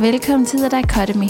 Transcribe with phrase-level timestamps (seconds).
[0.00, 1.28] og velkommen til The Dichotomy.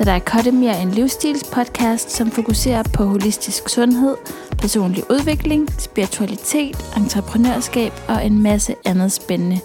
[0.00, 4.16] The Dichotomy er en livsstilspodcast, som fokuserer på holistisk sundhed,
[4.58, 9.60] personlig udvikling, spiritualitet, entreprenørskab og en masse andet spændende.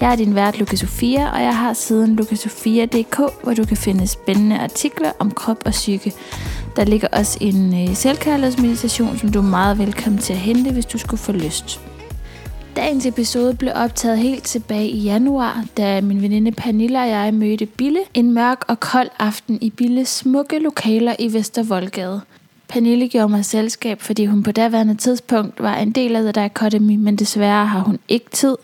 [0.00, 4.06] Jeg er din vært, Luca Sofia, og jeg har siden lukasofia.dk, hvor du kan finde
[4.06, 6.12] spændende artikler om krop og psyke.
[6.76, 10.86] Der ligger også en øh, selvkærlighedsmeditation, som du er meget velkommen til at hente, hvis
[10.86, 11.80] du skulle få lyst.
[12.78, 17.66] Dagens episode blev optaget helt tilbage i januar, da min veninde Pernille og jeg mødte
[17.66, 22.20] Bille en mørk og kold aften i Billes smukke lokaler i Vestervoldgade.
[22.68, 26.96] Pernille gjorde mig selskab, fordi hun på daværende tidspunkt var en del af The Academy,
[26.96, 28.56] men desværre har hun ikke tid.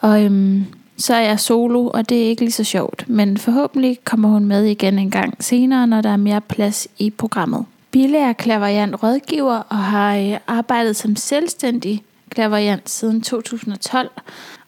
[0.00, 0.64] Og øhm,
[0.98, 3.04] så er jeg solo, og det er ikke lige så sjovt.
[3.08, 7.10] Men forhåbentlig kommer hun med igen en gang senere, når der er mere plads i
[7.10, 7.64] programmet.
[7.90, 12.02] Bille er klaverjant rådgiver og har øh, arbejdet som selvstændig
[12.34, 14.10] klaverjant siden 2012,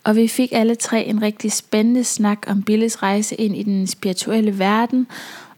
[0.05, 3.87] og vi fik alle tre en rigtig spændende snak om Billes rejse ind i den
[3.87, 5.07] spirituelle verden,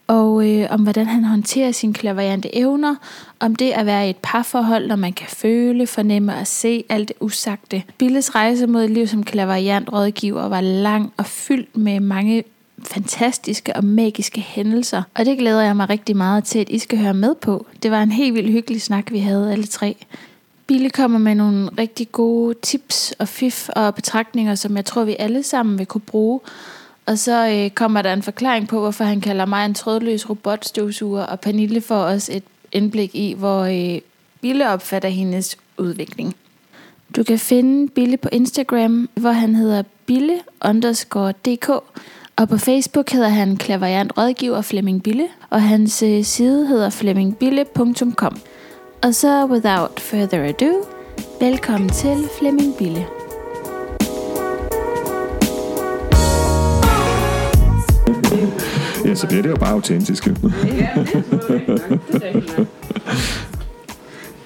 [0.06, 2.94] og øh, om hvordan han håndterer sine klaverjante evner,
[3.40, 7.08] om det at være i et parforhold, når man kan føle, fornemme og se alt
[7.08, 7.82] det usagte.
[7.98, 12.44] Billes rejse mod et liv som klaverjant rådgiver var lang og fyldt med mange
[12.82, 16.98] fantastiske og magiske hændelser, og det glæder jeg mig rigtig meget til, at I skal
[16.98, 17.66] høre med på.
[17.82, 19.96] Det var en helt vildt hyggelig snak, vi havde alle tre.
[20.66, 25.16] Bille kommer med nogle rigtig gode tips og fif og betragtninger, som jeg tror, vi
[25.18, 26.40] alle sammen vil kunne bruge.
[27.06, 31.22] Og så øh, kommer der en forklaring på, hvorfor han kalder mig en trådløs robotstøvsuger,
[31.22, 34.00] og Pernille får også et indblik i, hvor øh,
[34.40, 36.36] Bille opfatter hendes udvikling.
[37.16, 41.68] Du kan finde Bille på Instagram, hvor han hedder bille underscore dk,
[42.36, 48.38] og på Facebook hedder han klaverjant rådgiver Flemming Bille, og hans øh, side hedder flemmingbille.com.
[49.02, 50.84] Og så without further ado,
[51.40, 53.06] velkommen til Flemming Bille.
[59.04, 60.28] Ja, så bliver det jo bare autentisk.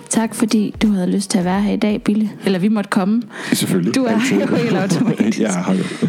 [0.08, 2.30] Tak fordi du havde lyst til at være her i dag, Bille.
[2.44, 3.22] Eller vi måtte komme.
[3.52, 3.94] Selvfølgelig.
[3.94, 5.40] Du er jo helt automatisk.
[5.40, 6.08] Ja, da.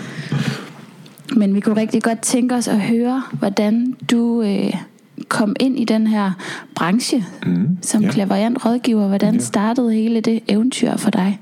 [1.36, 4.74] Men vi kunne rigtig godt tænke os at høre, hvordan du øh,
[5.30, 6.32] kom ind i den her
[6.76, 8.12] branche Mm, som ja.
[8.12, 9.08] klaverjant rådgiver.
[9.08, 9.40] Hvordan Ja.
[9.40, 11.40] startede hele det eventyr for dig?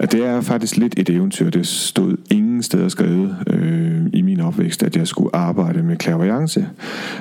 [0.00, 1.50] Det er faktisk lidt et eventyr.
[1.50, 6.66] Det stod ingen steder skrevet øh, i min opvækst, at jeg skulle arbejde med klaverjance,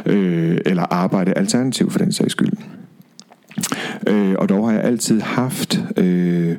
[0.05, 2.51] øh, eller arbejde alternativ for den sags skyld.
[4.07, 6.55] Øh, og dog har jeg altid haft øh,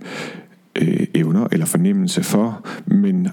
[0.77, 3.29] øh, evner eller fornemmelse for, men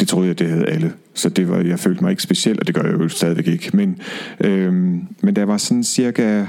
[0.00, 0.92] det troede jeg, det havde alle.
[1.14, 3.76] Så det var, jeg følte mig ikke speciel, og det gør jeg jo stadigvæk ikke.
[3.76, 3.98] Men,
[4.40, 4.72] øh,
[5.22, 6.44] men der var sådan cirka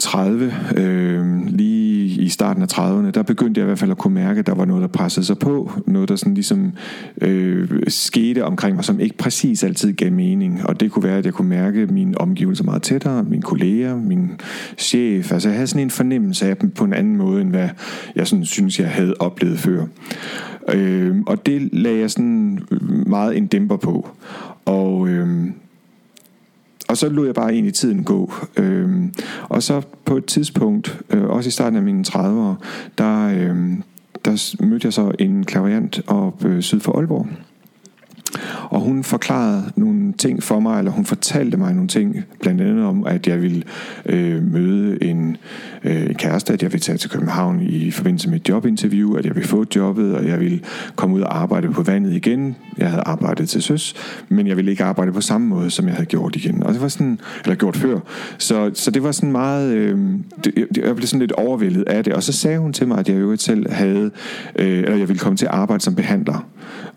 [0.00, 4.14] 30, øh, lige i starten af 30'erne, der begyndte jeg i hvert fald at kunne
[4.14, 5.72] mærke, at der var noget, der pressede sig på.
[5.86, 6.72] Noget, der sådan ligesom
[7.20, 10.66] øh, skete omkring mig, som ikke præcis altid gav mening.
[10.66, 14.30] Og det kunne være, at jeg kunne mærke mine omgivelser meget tættere, mine kolleger, min
[14.78, 15.32] chef.
[15.32, 17.68] Altså jeg havde sådan en fornemmelse af dem på en anden måde, end hvad
[18.16, 19.86] jeg sådan synes, jeg havde oplevet før.
[20.68, 24.08] Øh, og det lagde jeg sådan øh, meget en dæmper på.
[24.64, 25.08] Og...
[25.08, 25.50] Øh,
[26.88, 28.32] og så lod jeg bare egentlig i tiden gå.
[28.56, 28.90] Øh,
[29.42, 32.54] og så på et tidspunkt, øh, også i starten af mine 30'ere,
[32.98, 33.56] der, øh,
[34.24, 37.26] der mødte jeg så en klaverant op øh, syd for Aalborg.
[38.70, 42.84] Og hun forklarede nogle ting for mig, eller hun fortalte mig nogle ting, blandt andet
[42.84, 43.62] om, at jeg ville
[44.06, 45.36] øh, møde en,
[45.84, 49.26] øh, en kæreste, at jeg ville tage til København i forbindelse med et jobinterview, at
[49.26, 50.60] jeg ville få jobbet, og jeg ville
[50.96, 52.56] komme ud og arbejde på vandet igen.
[52.78, 53.94] Jeg havde arbejdet til søs,
[54.28, 56.62] men jeg ville ikke arbejde på samme måde, som jeg havde gjort igen.
[56.62, 57.98] Og det var sådan, eller gjort før.
[58.38, 59.98] Så, så det var sådan meget, øh,
[60.44, 62.12] det, jeg- blev sådan lidt overvældet af det.
[62.12, 64.10] Og så sagde hun til mig, at jeg jo selv havde,
[64.56, 66.46] øh, eller jeg ville komme til at arbejde som behandler.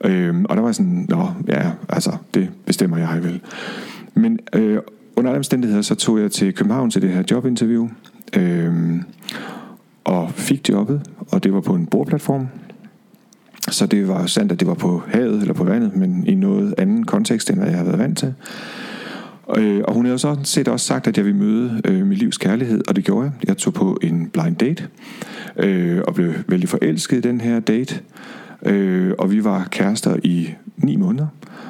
[0.05, 3.41] Øh, og der var sådan, nå, ja, altså, det bestemmer jeg vel.
[4.13, 4.79] Men øh,
[5.15, 7.89] under alle omstændigheder, så tog jeg til København til det her jobinterview,
[8.35, 9.01] øh,
[10.03, 12.47] og fik jobbet, og det var på en bordplatform.
[13.71, 16.75] Så det var sandt, at det var på havet eller på vandet, men i noget
[16.77, 18.33] anden kontekst, end hvad jeg havde været vant til.
[19.57, 22.17] Øh, og hun havde så sådan set også sagt, at jeg ville møde øh, min
[22.17, 23.47] livs kærlighed, og det gjorde jeg.
[23.47, 24.87] Jeg tog på en blind date,
[25.57, 27.99] øh, og blev vældig forelsket i den her date.
[28.65, 31.27] Øh, og vi var kærester i ni måneder.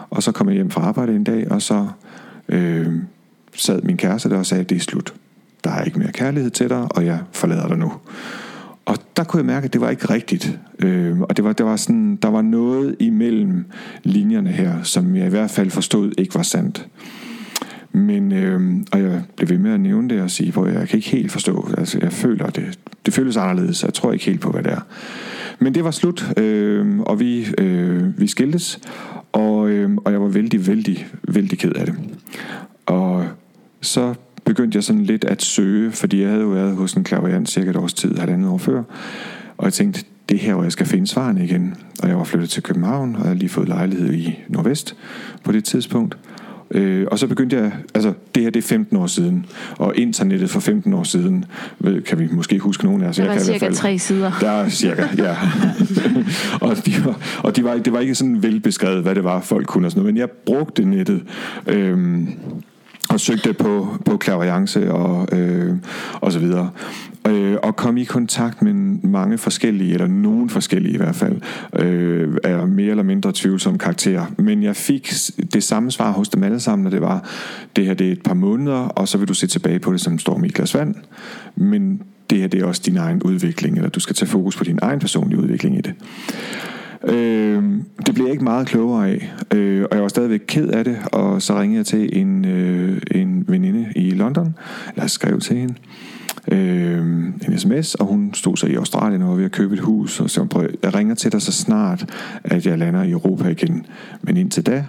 [0.09, 1.88] Og så kom jeg hjem fra arbejde en dag, og så
[2.50, 2.88] øh,
[3.55, 5.13] sad min kæreste der og sagde, det er slut.
[5.63, 7.94] Der er ikke mere kærlighed til dig, og jeg forlader dig nu.
[8.85, 10.59] Og der kunne jeg mærke, at det var ikke rigtigt.
[10.79, 13.65] Øh, og det var, det var sådan, der var noget imellem
[14.03, 16.88] linjerne her, som jeg i hvert fald forstod ikke var sandt.
[17.91, 18.61] Men, øh,
[18.91, 21.31] og jeg blev ved med at nævne det og sige, hvor jeg kan ikke helt
[21.31, 24.71] forstå, altså jeg føler det, det føles anderledes, jeg tror ikke helt på, hvad det
[24.71, 24.81] er.
[25.63, 28.80] Men det var slut, øh, og vi, øh, vi skiltes,
[29.31, 31.95] Og, øh, og jeg var vældig, vældig, vældig ked af det.
[32.86, 33.25] Og
[33.81, 34.13] så
[34.45, 37.69] begyndte jeg sådan lidt at søge, fordi jeg havde jo været hos en klaverant cirka
[37.69, 38.83] et års tid, halvandet år før.
[39.57, 41.75] Og jeg tænkte, det her, hvor jeg skal finde svarene igen.
[42.04, 44.95] Og jeg var flyttet til København, og jeg havde lige fået lejlighed i Nordvest
[45.44, 46.18] på det tidspunkt.
[46.73, 49.45] Øh, og så begyndte jeg, altså det her det er 15 år siden,
[49.77, 51.45] og internettet for 15 år siden,
[51.79, 53.15] ved, kan vi måske huske nogen af os.
[53.15, 54.31] Der var jeg kan cirka fald, tre sider.
[54.41, 55.35] Der er cirka, ja.
[56.67, 59.67] og de var, og de var, det var ikke sådan velbeskrevet, hvad det var, folk
[59.67, 61.23] kunne og sådan noget, men jeg brugte nettet.
[61.67, 62.27] Øh,
[63.13, 65.75] forsøgte på, på klaverance og, øh,
[66.13, 66.69] og så videre.
[67.27, 68.74] Øh, og kom i kontakt med
[69.04, 71.42] mange forskellige, eller nogen forskellige i hvert fald,
[71.80, 74.25] øh, af mere eller mindre tvivlsomme karakterer.
[74.38, 75.13] Men jeg fik
[75.54, 77.30] det samme svar hos dem alle sammen, og det var,
[77.75, 80.01] det her det er et par måneder, og så vil du se tilbage på det
[80.01, 80.95] som storm i et glas vand.
[81.56, 84.63] Men det her det er også din egen udvikling, eller du skal tage fokus på
[84.63, 85.94] din egen personlige udvikling i det.
[87.07, 87.63] Øh,
[88.05, 90.97] det blev jeg ikke meget klogere af, øh, og jeg var stadigvæk ked af det,
[91.11, 94.55] og så ringede jeg til en, øh, en veninde i London,
[94.89, 95.75] eller jeg skrev til hende,
[96.51, 96.97] øh,
[97.47, 100.19] en sms, og hun stod så i Australien og var ved at købe et hus,
[100.19, 102.05] og så prøv, jeg ringer til dig så snart,
[102.44, 103.85] at jeg lander i Europa igen.
[104.21, 104.85] Men indtil da,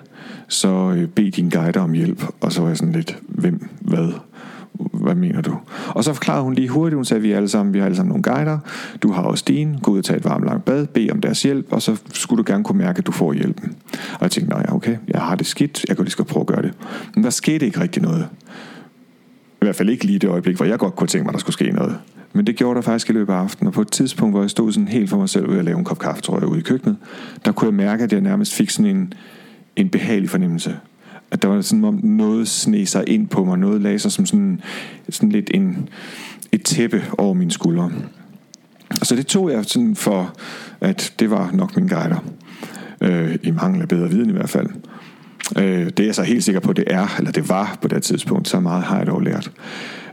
[0.48, 4.12] så øh, bed din guide om hjælp, og så var jeg sådan lidt, hvem, hvad,
[4.74, 5.58] hvad mener du?
[5.88, 7.96] Og så forklarede hun lige hurtigt, hun sagde, vi er alle sammen, vi har alle
[7.96, 8.58] sammen nogle guider,
[9.02, 11.42] du har også din, gå ud og tage et varmt langt bad, bed om deres
[11.42, 13.76] hjælp, og så skulle du gerne kunne mærke, at du får hjælpen.
[13.92, 16.46] Og jeg tænkte, nej, okay, jeg har det skidt, jeg kan lige skal prøve at
[16.46, 16.72] gøre det.
[17.14, 18.28] Men der skete ikke rigtig noget.
[19.62, 21.40] I hvert fald ikke lige det øjeblik, hvor jeg godt kunne tænke mig, at der
[21.40, 21.98] skulle ske noget.
[22.32, 24.50] Men det gjorde der faktisk i løbet af aftenen, og på et tidspunkt, hvor jeg
[24.50, 26.58] stod sådan helt for mig selv ved at lave en kop kaffe, tror jeg, ude
[26.58, 26.96] i køkkenet,
[27.44, 29.12] der kunne jeg mærke, at jeg nærmest fik sådan en,
[29.76, 30.76] en behagelig fornemmelse
[31.30, 34.26] at der var sådan, om noget sne sig ind på mig, noget lagde sig som
[34.26, 34.60] sådan,
[35.08, 35.88] sådan lidt en,
[36.52, 37.90] et tæppe over mine skuldre.
[39.02, 40.34] Så det tog jeg sådan for,
[40.80, 42.24] at det var nok min guider.
[43.00, 44.66] Øh, I mangel af bedre viden i hvert fald.
[45.58, 48.02] Øh, det er jeg så helt sikker på, det er, eller det var på det
[48.02, 49.50] tidspunkt, så meget har jeg dog lært.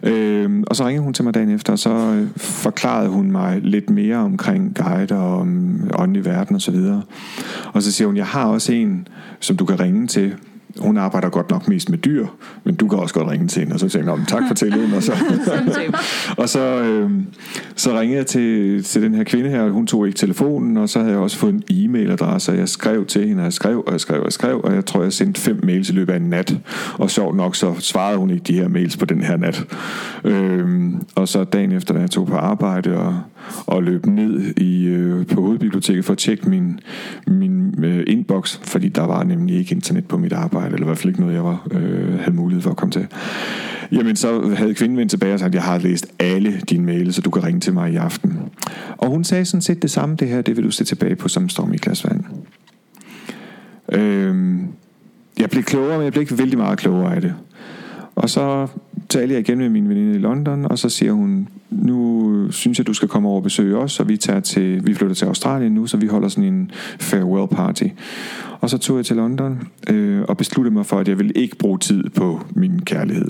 [0.03, 3.61] Øh, og så ringede hun til mig dagen efter, og så øh, forklarede hun mig
[3.63, 6.75] lidt mere omkring guider og om åndelig verden osv.
[6.75, 7.01] Og,
[7.73, 9.07] og så siger hun, jeg har også en,
[9.39, 10.33] som du kan ringe til,
[10.79, 12.27] hun arbejder godt nok mest med dyr,
[12.63, 13.73] men du kan også godt ringe til hende.
[13.73, 14.93] Og så tænkte jeg, tak for tilliden.
[14.93, 15.13] Og så,
[16.41, 17.11] og så, øh,
[17.75, 20.89] så ringede jeg til, til den her kvinde her, og hun tog ikke telefonen, og
[20.89, 23.83] så havde jeg også fået en e-mailadresse, og jeg skrev til hende, og jeg skrev,
[23.87, 26.13] og jeg skrev, og jeg skrev, og jeg tror, jeg sendte fem mails i løbet
[26.13, 26.57] af en nat.
[26.93, 29.65] Og sjovt nok, så svarede hun ikke de her mails på den her nat.
[30.23, 33.21] Øh, og så dagen efter, da jeg tog på arbejde og,
[33.65, 36.79] og løb ned i, øh, på hovedbiblioteket for at tjekke min,
[37.27, 40.97] min øh, inbox, fordi der var nemlig ikke internet på mit arbejde, eller i hvert
[40.97, 43.07] fald ikke noget, jeg var, øh, havde mulighed for at komme til.
[43.91, 47.21] Jamen, så havde kvinden vendt tilbage og sagt, jeg har læst alle dine mails, så
[47.21, 48.39] du kan ringe til mig i aften.
[48.97, 51.27] Og hun sagde sådan set det samme, det her, det vil du se tilbage på
[51.27, 52.23] som storm i glasvand.
[53.91, 54.59] Øh,
[55.39, 57.33] jeg blev klogere, men jeg blev ikke vældig meget klogere af det.
[58.15, 58.67] Og så
[59.11, 62.77] talte jeg igen med min veninde i London, og så siger hun, nu øh, synes
[62.77, 65.25] jeg, du skal komme over og besøge os, og vi, tager til, vi flytter til
[65.25, 67.83] Australien nu, så vi holder sådan en farewell party.
[68.59, 71.57] Og så tog jeg til London øh, og besluttede mig for, at jeg ville ikke
[71.57, 73.27] bruge tid på min kærlighed.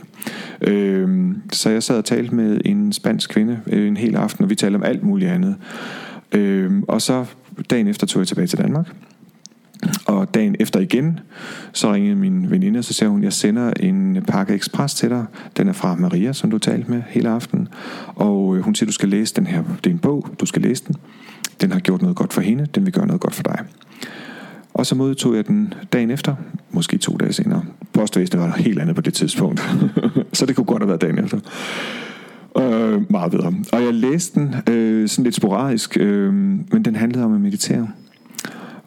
[0.62, 4.50] Øh, så jeg sad og talte med en spansk kvinde øh, en hel aften, og
[4.50, 5.56] vi talte om alt muligt andet.
[6.32, 7.26] Øh, og så
[7.70, 8.96] dagen efter tog jeg tilbage til Danmark.
[10.06, 11.20] Og dagen efter igen,
[11.74, 15.26] så ringede min veninde, og så sagde hun, jeg sender en pakke ekspres til dig.
[15.58, 17.68] Den er fra Maria, som du talte med hele aften.
[18.08, 19.64] Og øh, hun siger, du skal læse den her.
[19.84, 20.96] Det er en bog, du skal læse den.
[21.62, 23.60] Den har gjort noget godt for hende, den vil gøre noget godt for dig.
[24.74, 26.36] Og så modtog jeg den dagen efter,
[26.72, 27.64] måske to dage senere.
[27.94, 29.62] Postvæsenet var helt andet på det tidspunkt.
[30.34, 31.40] så det kunne godt have været dagen efter.
[32.58, 33.54] Øh, meget bedre.
[33.74, 37.88] Og jeg læste den øh, sådan lidt sporadisk, øh, men den handlede om at meditere.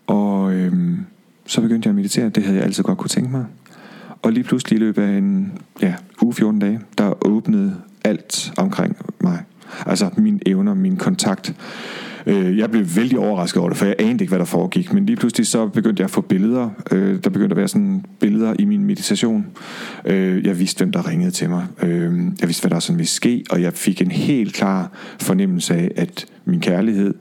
[0.06, 0.98] Og øhm,
[1.46, 2.28] så begyndte jeg at meditere.
[2.28, 3.44] Det havde jeg altid godt kunne tænke mig.
[4.22, 8.96] Og lige pludselig i løbet af en ja, uge 14 dage, der åbnede alt omkring
[9.20, 9.44] mig.
[9.86, 11.54] Altså mine evner, min kontakt.
[12.26, 14.92] Øh, jeg blev vældig overrasket over det, for jeg anede ikke, hvad der foregik.
[14.92, 16.70] Men lige pludselig så begyndte jeg at få billeder.
[16.90, 19.46] Øh, der begyndte at være sådan billeder i min meditation.
[20.04, 21.66] Øh, jeg vidste, hvem der ringede til mig.
[21.82, 23.44] Øh, jeg vidste, hvad der sådan ville ske.
[23.50, 27.14] Og jeg fik en helt klar fornemmelse af, at min kærlighed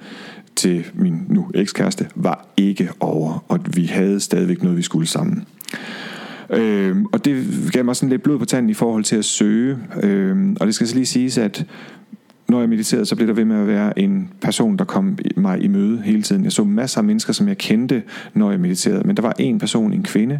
[0.55, 5.43] til min nu ekskæreste var ikke over, og vi havde stadigvæk noget, vi skulle sammen.
[6.49, 9.77] Øh, og det gav mig sådan lidt blod på tanden i forhold til at søge.
[10.03, 11.65] Øh, og det skal så lige siges, at
[12.47, 15.63] når jeg mediterede, så blev der ved med at være en person, der kom mig
[15.63, 16.43] i møde hele tiden.
[16.43, 19.03] Jeg så masser af mennesker, som jeg kendte, når jeg mediterede.
[19.07, 20.39] Men der var en person, en kvinde,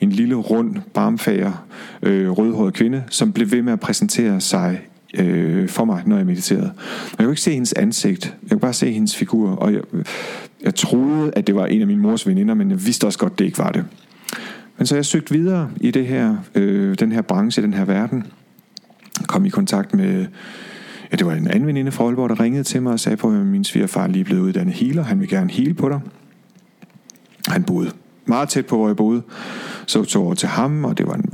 [0.00, 1.66] en lille, rund, barmfager,
[2.02, 4.80] øh, rødhåret kvinde, som blev ved med at præsentere sig
[5.18, 6.72] øh, for mig, når jeg mediterede.
[6.76, 8.34] Og jeg kunne ikke se hendes ansigt.
[8.42, 9.50] Jeg kunne bare se hendes figur.
[9.50, 9.80] Og jeg,
[10.62, 13.38] jeg troede, at det var en af min mors veninder, men jeg vidste også godt,
[13.38, 13.84] det ikke var det.
[14.78, 18.26] Men så jeg søgte videre i det her, øh, den her branche, den her verden.
[19.26, 20.26] Kom i kontakt med,
[21.12, 23.28] ja, det var en anden veninde fra Aalborg, der ringede til mig og sagde på,
[23.28, 25.02] at min svigerfar lige blev uddannet healer.
[25.02, 26.00] Han vil gerne hele på dig.
[27.48, 27.90] Han boede
[28.26, 29.22] meget tæt på, hvor jeg boede.
[29.86, 31.30] Så tog over til ham, og det var en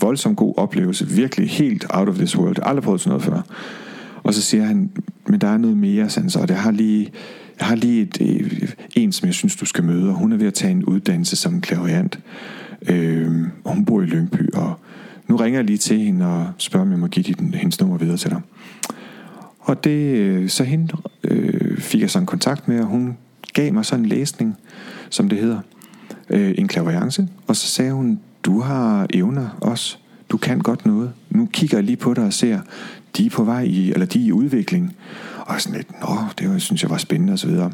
[0.00, 1.08] voldsom god oplevelse.
[1.08, 2.56] Virkelig helt out of this world.
[2.62, 3.42] Aldrig prøvet sådan noget før.
[4.22, 4.90] Og så siger han,
[5.26, 6.46] men der er noget mere, sådan så.
[6.46, 7.10] Det har lige,
[7.58, 10.36] jeg har lige et, øh, en, som jeg synes, du skal møde, og hun er
[10.36, 12.18] ved at tage en uddannelse som klaviant.
[12.88, 14.74] Øh, og hun bor i Lyngby, og
[15.28, 17.98] nu ringer jeg lige til hende og spørger, om jeg må give dit, hendes nummer
[17.98, 18.40] videre til dig.
[19.60, 23.16] Og det, øh, så hende øh, fik jeg sådan kontakt med, og hun
[23.54, 24.56] gav mig sådan en læsning,
[25.10, 25.60] som det hedder,
[26.30, 29.96] øh, en klaverance, og så sagde hun, du har evner også,
[30.28, 31.12] du kan godt noget.
[31.30, 32.60] Nu kigger jeg lige på dig og ser,
[33.16, 34.96] de er på vej i, eller de er i udvikling.
[35.46, 37.70] Og sådan lidt, nå, det var, synes jeg var spændende og så videre.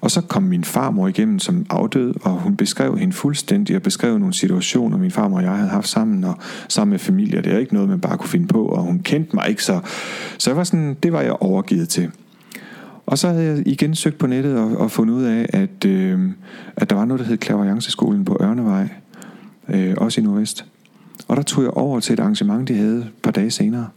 [0.00, 4.18] Og så kom min farmor igennem som afdød, og hun beskrev hende fuldstændig og beskrev
[4.18, 7.42] nogle situationer, min farmor og jeg havde haft sammen, og sammen med familie.
[7.42, 9.80] Det er ikke noget, man bare kunne finde på, og hun kendte mig ikke, så,
[10.38, 12.10] så jeg var sådan, det var jeg overgivet til.
[13.06, 16.30] Og så havde jeg igen søgt på nettet og, og fundet ud af, at, øh,
[16.76, 18.88] at der var noget, der hed Klaverjanceskolen på Ørnevej,
[19.68, 20.64] øh, også i Nordvest.
[21.28, 23.88] Og der tog jeg over til et arrangement, de havde et par dage senere.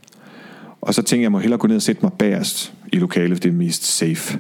[0.82, 3.44] Og så tænkte jeg, jeg må hellere gå ned og sætte mig bagerst i lokalet,
[3.44, 4.40] det er mest safe.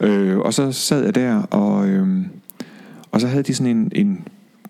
[0.00, 2.26] Øh, og så sad jeg der, og, øh,
[3.12, 4.24] og så havde de sådan en, en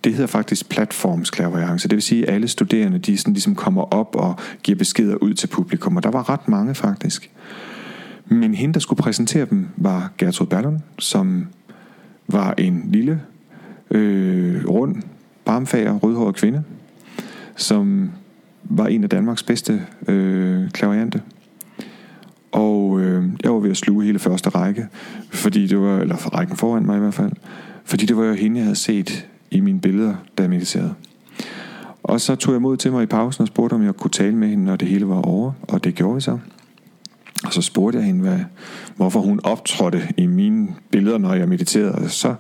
[0.05, 1.89] det hedder faktisk platformsklaverance.
[1.89, 5.35] Det vil sige, at alle studerende de sådan ligesom kommer op og giver beskeder ud
[5.35, 5.97] til publikum.
[5.97, 7.31] Og der var ret mange faktisk.
[8.27, 11.47] Men hende, der skulle præsentere dem, var Gertrud Ballon, som
[12.29, 13.21] var en lille,
[13.91, 15.03] øh, rund,
[15.47, 16.63] barmfager, rødhåret kvinde,
[17.57, 18.11] som
[18.65, 21.23] var en af Danmarks bedste øh, klaveriante.
[22.53, 24.87] Og øh, jeg var ved at sluge hele første række,
[25.31, 27.33] fordi det var, eller for rækken foran mig i hvert fald,
[27.85, 30.95] fordi det var jo hende, jeg havde set i mine billeder, da jeg mediterede.
[32.03, 34.37] Og så tog jeg mod til mig i pausen og spurgte, om jeg kunne tale
[34.37, 36.39] med hende, når det hele var over, og det gjorde vi så.
[37.45, 38.39] Og så spurgte jeg hende, hvad,
[38.97, 41.93] hvorfor hun optrådte i mine billeder, når jeg mediterede.
[41.93, 42.35] Og så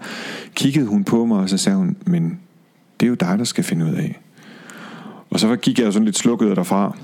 [0.54, 2.38] kiggede hun på mig, og så sagde hun, men
[3.00, 4.20] det er jo dig, der skal finde ud af.
[5.30, 6.96] Og så gik jeg jo sådan lidt slukket derfra.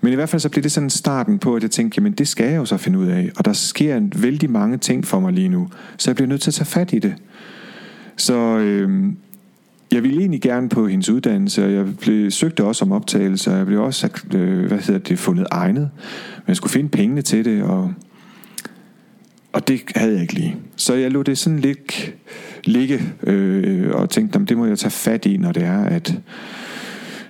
[0.00, 2.28] Men i hvert fald så blev det sådan starten på, at jeg tænkte, jamen det
[2.28, 3.30] skal jeg jo så finde ud af.
[3.36, 5.68] Og der sker en vældig mange ting for mig lige nu.
[5.96, 7.14] Så jeg bliver nødt til at tage fat i det.
[8.16, 9.12] Så øh,
[9.92, 13.58] jeg ville egentlig gerne på hendes uddannelse, og jeg blev, søgte også om optagelse, og
[13.58, 15.90] jeg blev også øh, hvad hedder det, fundet egnet.
[16.36, 17.92] Men jeg skulle finde pengene til det, og,
[19.52, 20.56] og det havde jeg ikke lige.
[20.76, 22.14] Så jeg lå det sådan lidt
[22.64, 26.20] ligge, øh, og tænkte, det må jeg tage fat i, når det er, at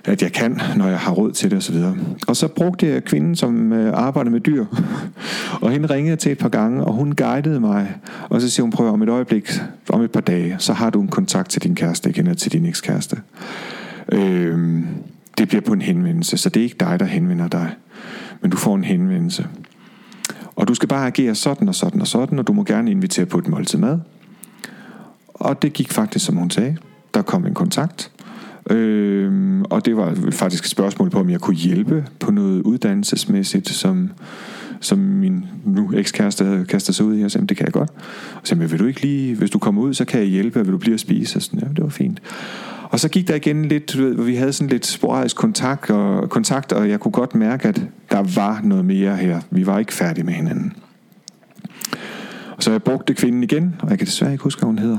[0.05, 1.75] at jeg kan, når jeg har råd til det osv.
[1.75, 4.65] Og, og så brugte jeg kvinden, som øh, arbejder med dyr,
[5.61, 7.95] og hende ringede til et par gange, og hun guidede mig,
[8.29, 9.51] og så siger hun, prøv om et øjeblik,
[9.89, 12.51] om et par dage, så har du en kontakt til din kæreste igen, eller til
[12.51, 13.17] din ekskæreste.
[14.11, 14.83] Øh,
[15.37, 17.69] det bliver på en henvendelse, så det er ikke dig, der henvender dig,
[18.41, 19.47] men du får en henvendelse.
[20.55, 23.25] Og du skal bare agere sådan og sådan og sådan, og du må gerne invitere
[23.25, 23.99] på et måltid mad.
[25.39, 26.77] Og det gik faktisk, som hun sagde.
[27.13, 28.11] Der kom en kontakt,
[28.69, 33.69] Øh, og det var faktisk et spørgsmål på, om jeg kunne hjælpe på noget uddannelsesmæssigt,
[33.69, 34.11] som,
[34.79, 37.21] som min nu ekskæreste havde kastet sig ud i.
[37.21, 37.89] Jeg sagde, det kan jeg godt.
[38.35, 40.59] Og så sagde, vil du ikke lige, hvis du kommer ud, så kan jeg hjælpe,
[40.59, 41.37] vil du blive at spise?
[41.37, 42.21] Og sådan, ja, det var fint.
[42.83, 46.29] Og så gik der igen lidt, du ved, vi havde sådan lidt sporadisk kontakt og,
[46.29, 47.81] kontakt, og jeg kunne godt mærke, at
[48.11, 49.41] der var noget mere her.
[49.51, 50.73] Vi var ikke færdige med hinanden.
[52.59, 54.97] Og så jeg brugte kvinden igen, og jeg kan desværre ikke huske, hvad hun hedder.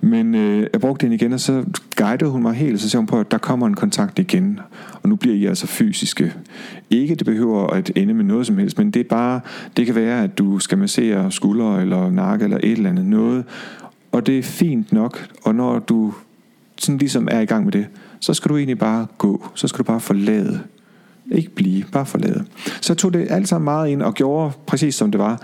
[0.00, 1.64] Men øh, jeg brugte hende igen, og så
[1.96, 4.60] guidede hun mig helt, og så sagde hun på, at der kommer en kontakt igen.
[5.02, 6.34] Og nu bliver I altså fysiske.
[6.90, 9.40] Ikke det behøver at ende med noget som helst, men det er bare,
[9.76, 13.44] det kan være, at du skal massere skuldre eller nakke eller et eller andet noget.
[14.12, 16.14] Og det er fint nok, og når du
[16.78, 17.86] sådan ligesom er i gang med det,
[18.20, 19.48] så skal du egentlig bare gå.
[19.54, 20.60] Så skal du bare forlade
[21.30, 22.44] ikke blive, bare forlade.
[22.80, 25.42] Så tog det alt sammen meget ind og gjorde præcis som det var.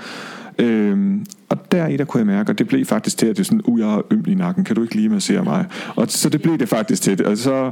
[0.58, 3.40] Øhm, og der i der kunne jeg mærke, og det blev faktisk til, at det
[3.40, 5.66] er sådan, uh, jeg har øm i nakken, kan du ikke lige massere mig?
[5.96, 7.26] Og så det blev det faktisk til.
[7.26, 7.70] Og så,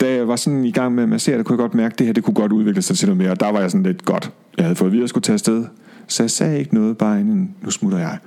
[0.00, 1.98] da jeg var sådan i gang med at massere, der kunne jeg godt mærke, at
[1.98, 3.30] det her, det kunne godt udvikle sig til noget mere.
[3.30, 4.30] Og der var jeg sådan lidt godt.
[4.56, 5.64] Jeg havde fået at vide, at jeg skulle tage afsted.
[6.08, 8.18] Så jeg sagde ikke noget, bare inden, nu smutter jeg.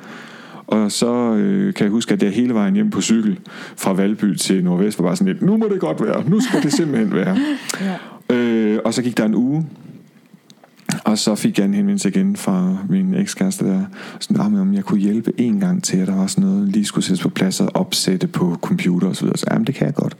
[0.67, 3.39] Og så øh, kan jeg huske, at jeg hele vejen hjem på cykel
[3.75, 6.63] fra Valby til Nordvest var bare sådan lidt, nu må det godt være, nu skal
[6.63, 7.37] det simpelthen være.
[8.29, 8.35] ja.
[8.35, 9.65] øh, og så gik der en uge,
[11.07, 13.85] og så fik jeg en henvendelse igen fra min ekskæreste der,
[14.19, 16.85] sådan, ah, om jeg kunne hjælpe en gang til, at der var sådan noget, lige
[16.85, 19.37] skulle sættes på plads og opsætte på computer og så videre.
[19.37, 20.17] Så jamen, det kan jeg godt.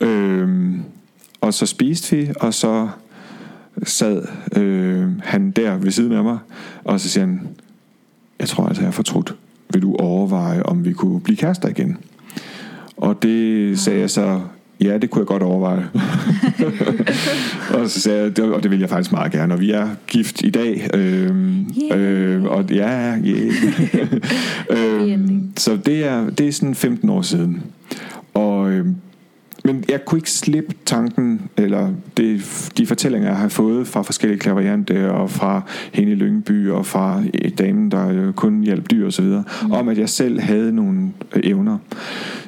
[0.00, 0.82] Øhm,
[1.40, 2.88] og så spiste vi, og så
[3.82, 4.22] sad
[4.56, 6.38] øh, han der ved siden af mig,
[6.84, 7.48] og så siger han,
[8.38, 9.34] jeg tror altså, jeg har fortrudt.
[9.72, 11.96] vil du overveje, om vi kunne blive kærester igen?
[12.96, 14.40] Og det sagde jeg så,
[14.80, 15.88] ja, det kunne jeg godt overveje.
[17.74, 19.54] og så sagde jeg, og det vil jeg faktisk meget gerne.
[19.54, 20.90] Og vi er gift i dag.
[20.94, 22.34] Øhm, yeah.
[22.36, 23.52] øh, og ja, yeah.
[25.12, 27.62] øhm, så det er, det er sådan 15 år siden.
[28.34, 28.96] Og øhm,
[29.68, 32.42] men jeg kunne ikke slippe tanken, eller det,
[32.78, 37.22] de fortællinger, jeg har fået fra forskellige klaverianter, og fra hende i Lyngby, og fra
[37.58, 39.70] damen, der kun hjalp dyr osv., mm.
[39.70, 41.78] om at jeg selv havde nogle øh, evner.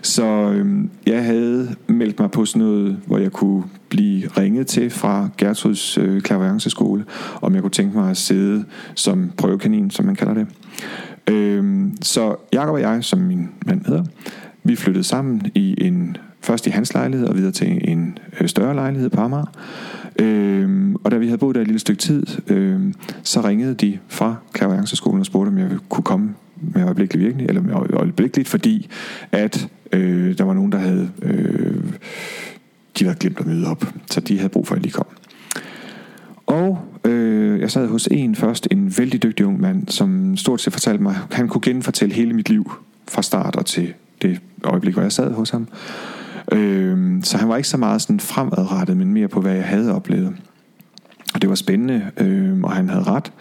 [0.03, 4.91] Så øhm, jeg havde meldt mig på sådan noget, hvor jeg kunne blive ringet til
[4.91, 7.05] fra Gertruds øh, klaverianceskole,
[7.43, 10.47] om jeg kunne tænke mig at sidde som prøvekanin, som man kalder det.
[11.31, 14.05] Øhm, så Jakob og jeg, som min mand hedder,
[14.65, 18.75] vi flyttede sammen i en Først i hans lejlighed og videre til en øh, større
[18.75, 19.53] lejlighed på Amager.
[20.19, 23.99] Øhm, og da vi havde boet der et lille stykke tid, øhm, så ringede de
[24.09, 28.89] fra Klaverianceskolen og spurgte, om jeg kunne komme med øjeblikkelig virkning, eller med øjeblikkeligt, fordi
[29.33, 31.83] at øh, der var nogen, der havde øh,
[32.99, 35.07] de havde glemt at møde op, så de havde brug for, at jeg lige kom.
[36.47, 40.73] Og øh, jeg sad hos en først, en vældig dygtig ung mand, som stort set
[40.73, 42.73] fortalte mig, han kunne genfortælle hele mit liv
[43.09, 43.93] fra start og til
[44.23, 45.69] det øjeblik, hvor jeg sad hos ham.
[46.53, 49.95] Øh, så han var ikke så meget sådan fremadrettet, men mere på, hvad jeg havde
[49.95, 50.37] oplevet.
[51.35, 53.33] Og det var spændende, øh, og han havde ret.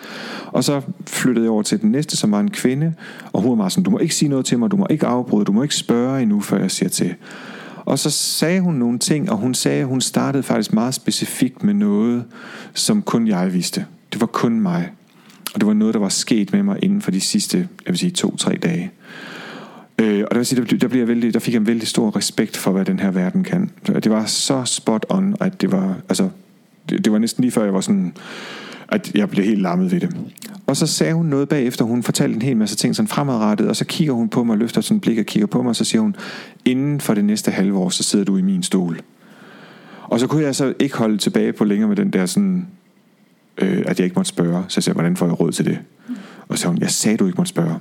[0.45, 2.93] Og så flyttede jeg over til den næste, som var en kvinde,
[3.33, 5.45] og hun var sådan, du må ikke sige noget til mig, du må ikke afbryde,
[5.45, 7.15] du må ikke spørge endnu, før jeg siger til.
[7.85, 11.63] Og så sagde hun nogle ting, og hun sagde, at hun startede faktisk meget specifikt
[11.63, 12.23] med noget,
[12.73, 13.85] som kun jeg vidste.
[14.13, 14.91] Det var kun mig.
[15.53, 17.97] Og det var noget, der var sket med mig inden for de sidste, jeg vil
[17.97, 18.91] sige, to-tre dage.
[19.99, 22.15] Øh, og der, vil sige, der, der, bliver vældig, der fik jeg en vældig stor
[22.15, 23.71] respekt for, hvad den her verden kan.
[23.87, 26.29] Det var så spot on, at det var, altså,
[26.89, 28.13] det, det var næsten lige før, jeg var sådan,
[28.87, 30.17] at jeg blev helt lammet ved det.
[30.67, 33.75] Og så sagde hun noget bagefter, hun fortalte en hel masse ting sådan fremadrettet, og
[33.75, 36.01] så kigger hun på mig, løfter sådan blik og kigger på mig, og så siger
[36.01, 36.15] hun,
[36.65, 38.99] inden for det næste halve år, så sidder du i min stol.
[40.03, 42.67] Og så kunne jeg så ikke holde tilbage på længere med den der sådan,
[43.57, 44.63] øh, at jeg ikke måtte spørge.
[44.67, 45.79] Så jeg siger, hvordan får jeg råd til det?
[46.49, 47.75] Og så sagde hun, jeg sagde, du ikke måtte spørge.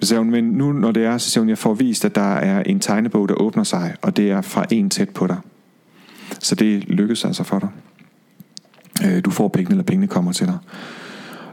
[0.00, 2.14] Så sagde hun, men nu når det er, så siger hun, jeg får vist, at
[2.14, 5.36] der er en tegnebog, der åbner sig, og det er fra en tæt på dig.
[6.40, 7.68] Så det lykkedes altså for dig.
[9.04, 10.58] Øh, du får pengene, eller pengene kommer til dig.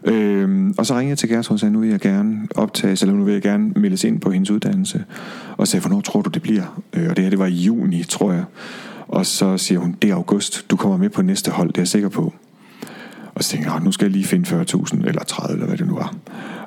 [0.03, 3.15] Øhm, og så ringede jeg til Gertrud og sagde, nu vil jeg gerne optages, eller
[3.15, 5.05] nu vil jeg gerne meldes ind på hendes uddannelse.
[5.57, 6.81] Og sagde, hvornår tror du det bliver?
[6.93, 8.43] Øh, og det her, det var i juni, tror jeg.
[9.07, 11.81] Og så siger hun, det er august, du kommer med på næste hold, det er
[11.81, 12.33] jeg sikker på.
[13.37, 15.87] Og så tænkte jeg, nu skal jeg lige finde 40.000 eller 30 eller hvad det
[15.87, 16.15] nu var.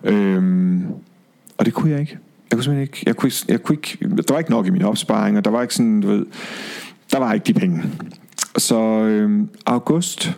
[0.05, 0.85] Øhm,
[1.59, 2.19] og det kunne jeg ikke.
[2.51, 4.83] Jeg kunne simpelthen ikke, jeg kunne, jeg kunne ikke, der var ikke nok i min
[4.83, 6.27] opsparing, og der var ikke sådan, du ved,
[7.13, 7.83] der var ikke de penge.
[8.57, 10.37] Så øhm, august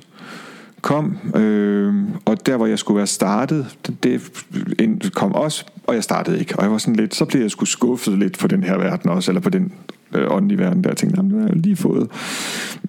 [0.80, 6.04] kom, øhm, og der hvor jeg skulle være startet, det, det kom også, og jeg
[6.04, 6.56] startede ikke.
[6.56, 9.10] Og jeg var sådan lidt, så blev jeg sgu skuffet lidt på den her verden
[9.10, 9.72] også, eller på den
[10.14, 12.10] øh, åndelige verden, der jeg tænkte, nu har jeg lige fået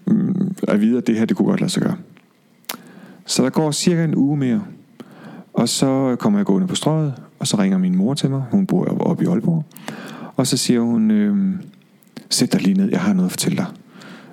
[0.07, 1.95] mm, at vide, at det her, det kunne godt lade sig gøre.
[3.25, 4.63] Så der går cirka en uge mere,
[5.53, 8.43] og så kommer jeg gående på strøget, og så ringer min mor til mig.
[8.51, 9.65] Hun bor oppe i Aalborg.
[10.35, 11.55] Og så siger hun, øh,
[12.29, 13.65] sæt dig lige ned, jeg har noget at fortælle dig.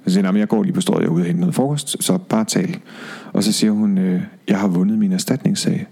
[0.05, 2.19] Jeg siger, jeg går lige på strøget, jeg er ude og hente noget frokost, så
[2.19, 2.77] bare tal.
[3.33, 5.87] Og så siger hun, øh, jeg har vundet min erstatningssag,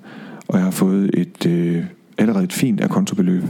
[0.48, 1.84] og jeg har fået et øh,
[2.18, 3.44] allerede et fint kontobeløb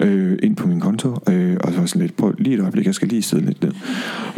[0.00, 2.86] øh, ind på min konto, øh, og så var sådan lidt, prøv lige et øjeblik,
[2.86, 3.72] jeg skal lige sidde lidt ned.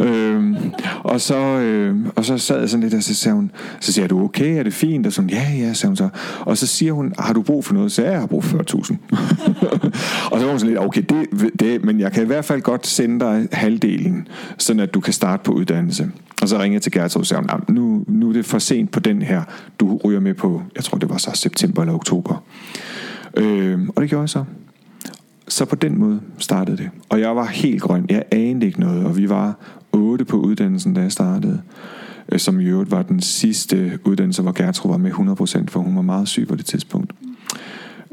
[0.07, 0.55] Øh,
[1.03, 4.03] og, så, øh, og så sad jeg sådan lidt, og så sagde hun, så siger
[4.03, 5.07] er du okay, er det fint?
[5.07, 6.09] Og sådan, ja, ja, sagde hun så.
[6.39, 7.91] Og så siger hun, har du brug for noget?
[7.91, 8.95] Så jeg har brug for 40.000.
[10.31, 12.61] og så var hun sådan lidt, okay, det, det, men jeg kan i hvert fald
[12.61, 16.11] godt sende dig halvdelen, sådan at du kan starte på uddannelse.
[16.41, 18.99] Og så ringede jeg til Gertrud og sagde, nu, nu er det for sent på
[18.99, 19.43] den her,
[19.79, 22.43] du ryger med på, jeg tror det var så september eller oktober.
[23.37, 24.43] Øh, og det gjorde jeg så.
[25.53, 26.89] Så på den måde startede det.
[27.09, 28.05] Og jeg var helt grøn.
[28.09, 29.05] Jeg anede ikke noget.
[29.05, 29.55] Og vi var
[29.91, 31.61] otte på uddannelsen, da jeg startede.
[32.29, 35.95] Øh, som i øvrigt var den sidste uddannelse, hvor Gertrud var med 100%, for hun
[35.95, 37.13] var meget syg på det tidspunkt.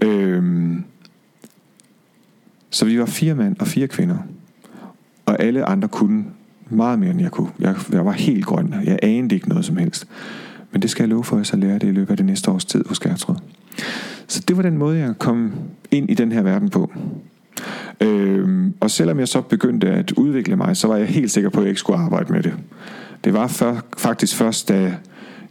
[0.02, 0.84] Øhm,
[2.70, 4.16] så vi var fire mænd og fire kvinder.
[5.26, 6.24] Og alle andre kunne
[6.70, 7.50] meget mere, end jeg kunne.
[7.58, 8.74] Jeg, jeg var helt grøn.
[8.84, 10.06] Jeg anede ikke noget som helst.
[10.72, 12.26] Men det skal jeg love for, at jeg så lærer det i løbet af det
[12.26, 13.36] næste års tid hos Gertrud.
[14.26, 15.52] Så det var den måde, jeg kom
[15.90, 16.92] ind i den her verden på.
[18.00, 21.60] Øhm, og selvom jeg så begyndte at udvikle mig, så var jeg helt sikker på,
[21.60, 22.54] at jeg ikke skulle arbejde med det.
[23.24, 24.94] Det var før, faktisk først, da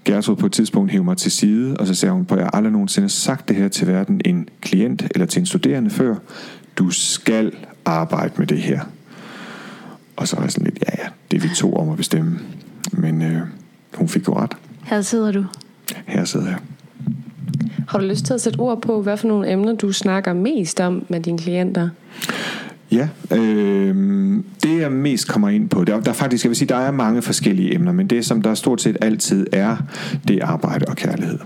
[0.06, 2.50] Gertrud på et tidspunkt hævde mig til side, og så sagde hun på, at jeg
[2.54, 6.16] aldrig nogensinde sagt det her til hverken en klient eller til en studerende før.
[6.78, 7.52] Du skal
[7.86, 8.80] arbejde med det her.
[10.16, 12.40] Og så var jeg sådan lidt, ja ja, det er vi to om at bestemme.
[12.92, 13.42] Men øh,
[13.94, 14.58] hun fik jo ret.
[14.84, 15.46] Her sidder du.
[16.06, 16.58] Her sidder jeg.
[17.90, 20.80] Har du lyst til at sætte ord på, hvad for nogle emner du snakker mest
[20.80, 21.90] om med dine klienter?
[22.92, 23.96] Ja, øh,
[24.64, 27.22] det jeg mest kommer ind på, der, der faktisk, jeg vil sige, der er mange
[27.22, 29.78] forskellige emner, men det som der stort set altid er,
[30.28, 31.40] det er arbejde og kærlighed.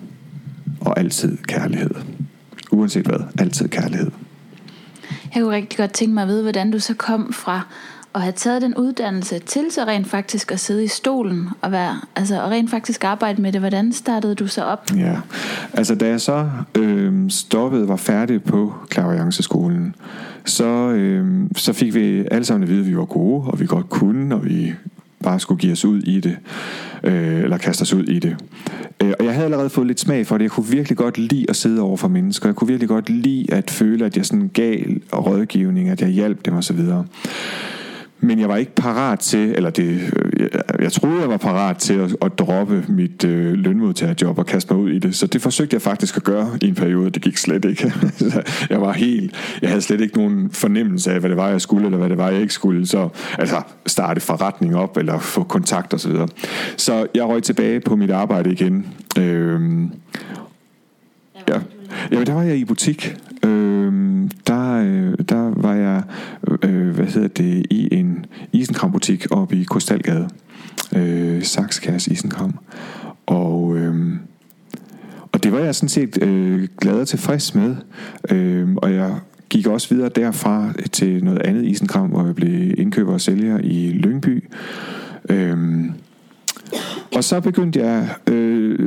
[0.82, 1.92] Og altid kærlighed.
[2.72, 4.12] Uanset hvad, altid kærlighed.
[5.36, 7.68] Jeg kunne rigtig godt tænke mig at vide, hvordan du så kom fra
[8.16, 12.02] at have taget den uddannelse til så rent faktisk at sidde i stolen og, være,
[12.16, 13.62] altså, og rent faktisk arbejde med det.
[13.62, 14.92] Hvordan startede du så op?
[14.98, 15.18] Ja,
[15.74, 19.96] altså da jeg så øh, stoppede var færdig på klaverjanceskolen,
[20.46, 23.66] så, øh, så fik vi alle sammen at vide, at vi var gode, og vi
[23.66, 24.74] godt kunne, og vi
[25.24, 26.38] bare skulle give os ud i det,
[27.04, 28.36] øh, eller kaste os ud i det.
[29.04, 30.44] Øh, og jeg havde allerede fået lidt smag for det.
[30.44, 32.50] Jeg kunne virkelig godt lide at sidde over for mennesker.
[32.50, 36.46] Jeg kunne virkelig godt lide at føle, at jeg sådan gav rådgivning, at jeg hjalp
[36.46, 36.80] dem osv.
[38.24, 41.94] Men jeg var ikke parat til, eller det, jeg, jeg troede, jeg var parat til
[41.94, 45.16] at, at droppe mit øh, lønmodtagerjob og kaste mig ud i det.
[45.16, 47.10] Så det forsøgte jeg faktisk at gøre i en periode.
[47.10, 47.94] Det gik slet ikke.
[48.70, 51.86] jeg var helt, jeg havde slet ikke nogen fornemmelse af, hvad det var, jeg skulle,
[51.86, 52.88] eller hvad det var, jeg ikke skulle.
[52.88, 53.10] Så
[53.40, 56.12] altså starte forretning op, eller få kontakt osv.
[56.12, 56.28] Så,
[56.78, 58.88] så jeg røg tilbage på mit arbejde igen.
[59.18, 59.92] Øhm,
[61.50, 61.60] ja.
[62.12, 63.16] Jamen, der var jeg i butik.
[63.46, 66.04] Øhm, der, øh, der var jeg,
[66.64, 70.30] øh, hvad hedder det, i en isenkrambutik oppe i Kostalgade.
[70.96, 72.60] Øh, Saxkærs Isenkram.
[73.26, 74.16] Og, øh,
[75.32, 77.76] og det var jeg sådan set øh, glad og tilfreds med.
[78.30, 79.16] Øh, og jeg
[79.50, 83.90] gik også videre derfra til noget andet isenkram, hvor jeg blev indkøber og sælger i
[83.90, 84.44] Lyngby.
[85.30, 85.58] Øh,
[87.16, 88.80] og så begyndte jeg, øh,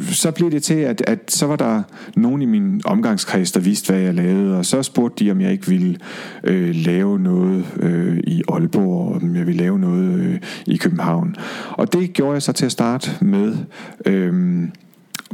[0.00, 1.82] så blev det til, at, at så var der
[2.16, 5.52] nogen i min omgangskreds, der vidste, hvad jeg lavede, og så spurgte de, om jeg
[5.52, 5.98] ikke ville
[6.44, 11.36] øh, lave noget øh, i Aalborg, og om jeg ville lave noget øh, i København.
[11.70, 13.56] Og det gjorde jeg så til at starte med,
[14.06, 14.62] øh,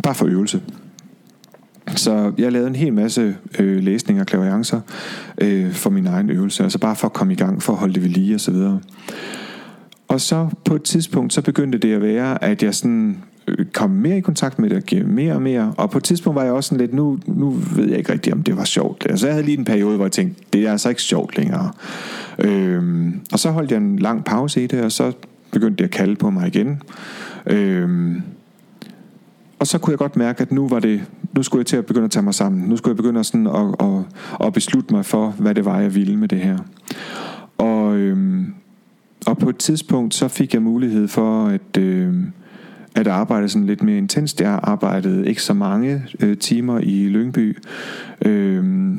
[0.02, 0.60] bare for øvelse.
[1.96, 4.80] Så jeg lavede en hel masse øh, læsninger og klaviancer
[5.38, 7.94] øh, for min egen øvelse, altså bare for at komme i gang, for at holde
[7.94, 8.54] det ved lige osv.
[8.54, 8.78] Og så
[10.18, 14.16] så på et tidspunkt, så begyndte det at være, at jeg sådan øh, kom mere
[14.16, 15.74] i kontakt med det, mere og mere.
[15.76, 18.34] Og på et tidspunkt var jeg også sådan lidt, nu, nu ved jeg ikke rigtigt,
[18.34, 19.06] om det var sjovt.
[19.10, 21.70] Altså jeg havde lige en periode, hvor jeg tænkte, det er altså ikke sjovt længere.
[22.38, 25.12] Øhm, og så holdt jeg en lang pause i det, og så
[25.50, 26.82] begyndte det at kalde på mig igen.
[27.46, 28.22] Øhm,
[29.58, 31.02] og så kunne jeg godt mærke, at nu var det,
[31.36, 32.68] nu skulle jeg til at begynde at tage mig sammen.
[32.68, 35.80] Nu skulle jeg begynde at, sådan at, at, at beslutte mig for, hvad det var,
[35.80, 36.58] jeg ville med det her.
[37.58, 38.54] Og, øhm,
[39.26, 42.14] og på et tidspunkt, så fik jeg mulighed for at, øh,
[42.94, 44.40] at arbejde sådan lidt mere intenst.
[44.40, 47.58] Jeg arbejdede ikke så mange øh, timer i Lyngby,
[48.24, 48.94] øh,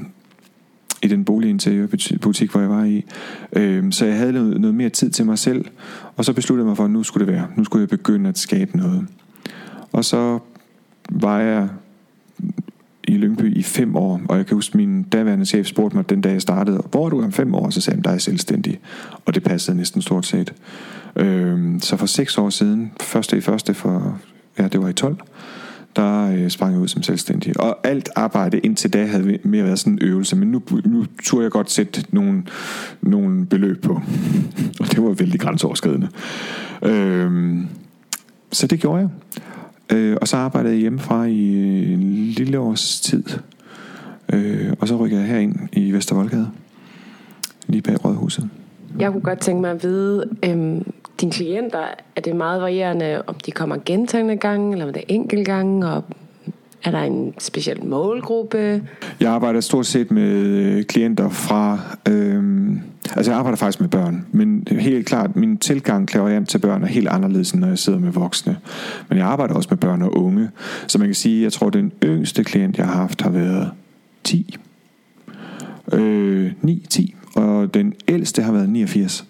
[1.03, 3.05] i den boliginteriørbutik, hvor jeg var i.
[3.53, 5.65] Øh, så jeg havde noget, noget mere tid til mig selv,
[6.15, 7.47] og så besluttede jeg mig for, at nu skulle det være.
[7.55, 9.07] Nu skulle jeg begynde at skabe noget.
[9.91, 10.39] Og så
[11.09, 11.69] var jeg
[13.07, 16.21] i Lyngby i fem år, og jeg kan huske, min daværende chef spurgte mig den
[16.21, 17.69] dag, jeg startede, hvor er du om fem år?
[17.69, 18.79] Så sagde han, der er selvstændig.
[19.25, 20.53] Og det passede næsten stort set.
[21.15, 24.19] Øh, så for seks år siden, første i første for,
[24.59, 25.17] ja, det var i 12,
[25.95, 27.59] der øh, sprang jeg ud som selvstændig.
[27.59, 31.43] Og alt arbejde indtil da havde mere været sådan en øvelse, men nu, nu turde
[31.43, 32.43] jeg godt sætte nogle,
[33.01, 33.93] nogle beløb på.
[34.79, 36.07] og det var vældig grænseoverskridende.
[36.83, 37.57] Øh,
[38.51, 39.09] så det gjorde jeg.
[39.91, 43.23] Øh, og så arbejdede jeg hjemmefra i øh, en lille års tid.
[44.33, 46.49] Øh, og så rykkede jeg herind i Vestervoldgade.
[47.67, 48.49] Lige bag Rådhuset.
[48.99, 50.91] Jeg kunne godt tænke mig at vide, øhm,
[51.21, 55.13] dine klienter, er det meget varierende, om de kommer gentagende gange, eller om det er
[55.13, 56.03] enkelt gange, og
[56.83, 58.83] er der en speciel målgruppe?
[59.19, 61.79] Jeg arbejder stort set med øh, klienter fra...
[62.07, 62.79] Øhm,
[63.15, 66.87] altså jeg arbejder faktisk med børn, men helt klart, min tilgang hjem til børn er
[66.87, 68.57] helt anderledes, end når jeg sidder med voksne.
[69.09, 70.49] Men jeg arbejder også med børn og unge.
[70.87, 73.71] Så man kan sige, jeg tror, den yngste klient, jeg har haft, har været
[74.23, 74.55] 10.
[75.93, 77.13] Øh, 9-10.
[77.35, 79.25] Og den ældste har været 89.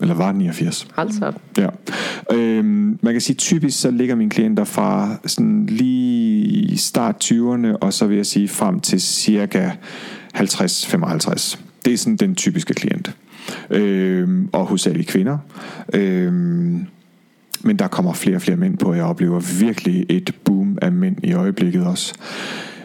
[0.00, 0.88] Eller var 89.
[0.96, 1.32] Altså.
[1.58, 1.68] Ja.
[2.32, 7.76] Øhm, man kan sige, typisk så ligger mine klienter fra sådan lige i start 20'erne,
[7.80, 9.70] og så vil jeg sige frem til cirka
[10.36, 11.58] 50-55.
[11.84, 13.12] Det er sådan den typiske klient.
[13.70, 15.38] Øhm, og hos alle kvinder.
[15.92, 16.86] Øhm,
[17.62, 18.94] men der kommer flere og flere mænd på.
[18.94, 22.14] Jeg oplever virkelig et boom af mænd i øjeblikket også.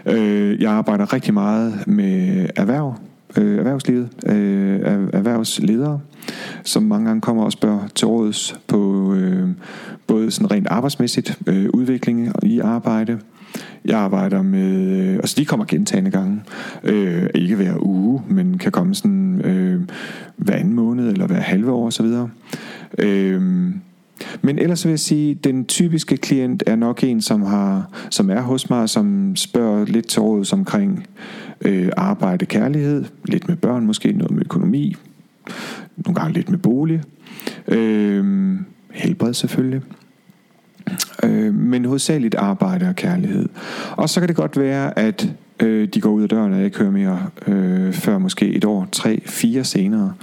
[0.05, 2.95] Øh, jeg arbejder rigtig meget med erhverv,
[3.37, 4.79] øh, erhvervslivet, øh,
[5.13, 5.99] erhvervsledere,
[6.63, 9.49] som mange gange kommer og spørger til råds på øh,
[10.07, 13.19] både sådan rent arbejdsmæssigt, øh, udvikling i arbejde.
[13.85, 16.41] Jeg arbejder med, øh, altså de kommer gentagende gange,
[16.83, 19.81] øh, ikke hver uge, men kan komme sådan øh,
[20.35, 22.05] hver anden måned eller hver halve år osv.
[22.97, 23.41] Øh,
[24.41, 28.29] men ellers vil jeg sige, at den typiske klient er nok en, som, har, som
[28.29, 31.07] er hos mig, som spørger lidt til råd omkring
[31.61, 34.95] øh, arbejde, kærlighed, lidt med børn, måske noget med økonomi,
[35.97, 37.01] nogle gange lidt med bolig,
[37.67, 38.55] øh,
[38.91, 39.81] helbred selvfølgelig.
[41.23, 43.49] Øh, men hovedsageligt arbejde og kærlighed.
[43.91, 46.65] Og så kan det godt være, at øh, de går ud af døren, og jeg
[46.65, 50.13] ikke hører mere øh, før måske et år, tre, fire senere.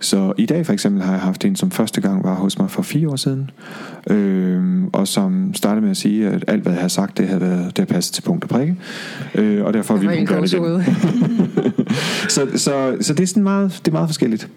[0.00, 2.70] Så i dag for eksempel har jeg haft en, som første gang var hos mig
[2.70, 3.50] for fire år siden,
[4.10, 7.40] øh, og som startede med at sige, at alt hvad jeg havde sagt, det havde
[7.40, 8.76] været det passet til punkt og prikke,
[9.34, 10.82] øh, og derfor ville hun gøre det igen.
[12.34, 14.48] så, så, så det er sådan meget, det er meget forskelligt.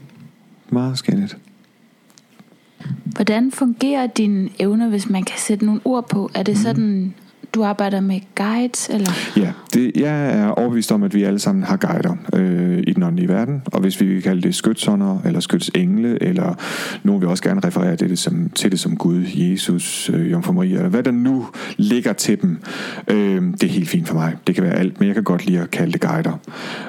[0.69, 1.37] Meget forskelligt.
[3.15, 6.31] Hvordan fungerer dine evner, hvis man kan sætte nogle ord på?
[6.33, 6.63] Er det mhm.
[6.63, 7.13] sådan,
[7.53, 8.89] du arbejder med guides?
[8.89, 9.11] Eller?
[9.37, 13.03] Ja, det, jeg er overbevist om, at vi alle sammen har guider øh, i den
[13.03, 13.61] åndelige verden.
[13.65, 16.55] Og hvis vi vil kalde det skytsånder, eller skytsengle, eller
[17.03, 20.53] nogen vil også gerne referere til det som, til det som Gud, Jesus, øh, Jomfru
[20.53, 22.59] Maria, eller hvad der nu ligger til dem.
[23.07, 24.35] Øh, det er helt fint for mig.
[24.47, 26.39] Det kan være alt, men jeg kan godt lide at kalde det guider.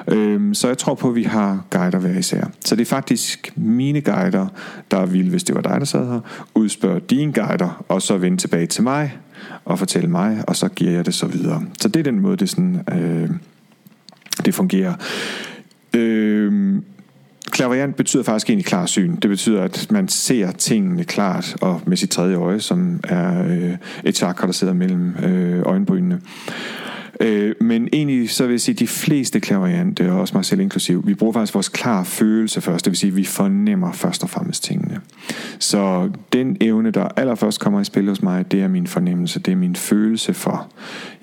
[0.07, 2.43] Øh, så jeg tror på, at vi har guider hver især.
[2.65, 4.47] Så det er faktisk mine guider,
[4.91, 6.19] der vil, hvis det var dig, der sad her,
[6.55, 9.17] udspørge dine guider, og så vende tilbage til mig,
[9.65, 11.63] og fortælle mig, og så giver jeg det så videre.
[11.81, 13.29] Så det er den måde, det, sådan, øh,
[14.45, 14.93] det fungerer.
[15.93, 16.81] Øh,
[17.51, 19.15] Klaverant betyder faktisk egentlig klar syn.
[19.15, 23.75] Det betyder, at man ser tingene klart og med sit tredje øje, som er øh,
[24.03, 26.15] et chakra, der sidder mellem øh, øjenbrynene.
[26.15, 26.92] Øh,
[27.23, 30.61] Øh, men egentlig så vil jeg sige, at de fleste klaverante, og også mig selv
[30.61, 32.85] inklusiv, vi bruger faktisk vores klar følelse først.
[32.85, 34.99] Det vil sige, at vi fornemmer først og fremmest tingene.
[35.59, 39.39] Så den evne, der allerførst kommer i spil hos mig, det er min fornemmelse.
[39.39, 40.67] Det er min følelse for,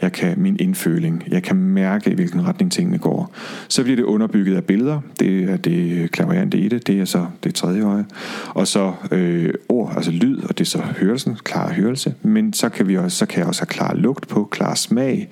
[0.03, 1.25] jeg kan, min indføling.
[1.29, 3.35] Jeg kan mærke, i hvilken retning tingene går.
[3.69, 5.01] Så bliver det underbygget af billeder.
[5.21, 6.87] Det er det øh, klaverante i det.
[6.87, 8.05] Det er så det tredje øje.
[8.49, 12.15] Og så øh, ord, altså lyd, og det er så hørelsen, klar hørelse.
[12.23, 15.29] Men så kan, vi også, så kan jeg også have klar lugt på, klar smag,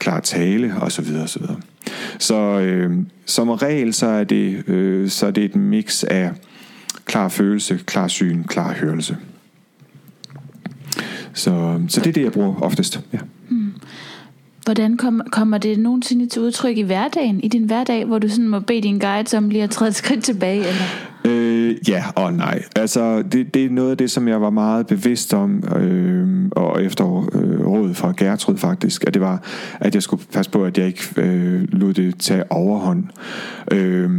[0.00, 1.04] klar tale osv.
[1.24, 1.42] osv.
[2.18, 6.30] Så øh, som regel så er det, øh, så er det et mix af
[7.04, 9.16] klar følelse, klar syn, klar hørelse.
[11.34, 13.00] Så, så det er det, jeg bruger oftest.
[13.12, 13.18] Ja.
[13.48, 13.72] Mm.
[14.64, 18.48] Hvordan kom, kommer det nogensinde til udtryk i hverdagen, i din hverdag, hvor du sådan
[18.48, 20.58] må bede din guide om lige at træde et skridt tilbage?
[20.58, 21.09] Eller?
[21.80, 22.62] Øh, ja og nej.
[22.76, 26.50] Altså, det, det er noget af det, som jeg var meget bevidst om, øhm, øh,
[26.52, 29.42] og efter øh, rådet fra Gertrud faktisk, at det var,
[29.80, 33.04] at jeg skulle passe på, at jeg ikke øh, lod det tage overhånd.
[33.72, 34.10] Øh,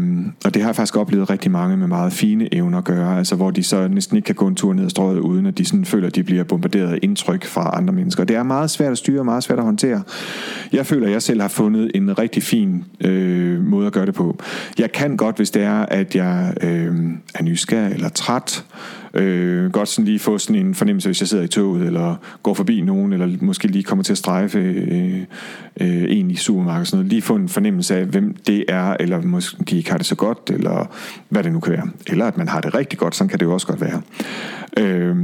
[0.45, 3.36] og det har jeg faktisk oplevet rigtig mange med meget fine evner at gøre, altså
[3.36, 5.65] hvor de så næsten ikke kan gå en tur ned ad strøget, uden at de
[5.65, 8.24] sådan føler, at de bliver bombarderet af indtryk fra andre mennesker.
[8.24, 10.02] Det er meget svært at styre, meget svært at håndtere.
[10.74, 14.13] Jeg føler, at jeg selv har fundet en rigtig fin øh, måde at gøre det
[14.13, 14.38] på.
[14.80, 16.95] Jeg kan godt, hvis det er, at jeg øh,
[17.36, 18.63] er nysgerrig eller træt,
[19.13, 22.54] Øh, godt sådan lige få sådan en fornemmelse, hvis jeg sidder i toget, eller går
[22.54, 25.21] forbi nogen, eller måske lige kommer til at strejfe øh,
[25.82, 26.88] øh, en i supermarkedet.
[26.88, 27.10] Sådan noget.
[27.10, 30.15] Lige få en fornemmelse af, hvem det er, eller måske de ikke har det så
[30.15, 30.86] godt, eller
[31.30, 31.89] hvad det nu kan være.
[32.08, 34.02] Eller at man har det rigtig godt, sådan kan det jo også godt være.
[34.78, 35.15] Øh,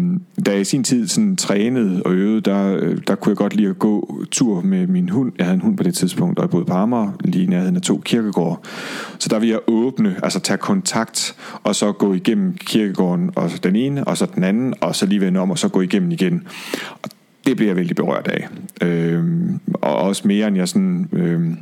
[0.45, 3.56] da jeg i sin tid sådan trænede og øvede, der, øh, der kunne jeg godt
[3.56, 5.32] lide at gå tur med min hund.
[5.38, 7.82] Jeg havde en hund på det tidspunkt, og jeg boede på Amager, lige nærheden af
[7.82, 8.60] to kirkegårde.
[9.19, 13.76] Så der ville jeg åbne, altså tage kontakt, og så gå igennem kirkegården, og den
[13.85, 16.47] ene, og så den anden, og så lige vende om, og så gå igennem igen.
[17.03, 17.09] Og
[17.45, 18.47] det bliver jeg vældig berørt af.
[18.87, 19.23] Øh,
[19.73, 21.09] og også mere, end jeg sådan...
[21.11, 21.57] Øh,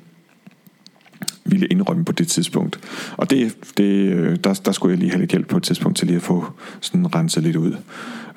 [1.45, 2.80] ville indrømme på det tidspunkt.
[3.17, 5.97] Og det, det, øh, der, der skulle jeg lige have lidt hjælp på et tidspunkt
[5.97, 6.45] til lige at få
[6.82, 7.75] sådan renset lidt ud.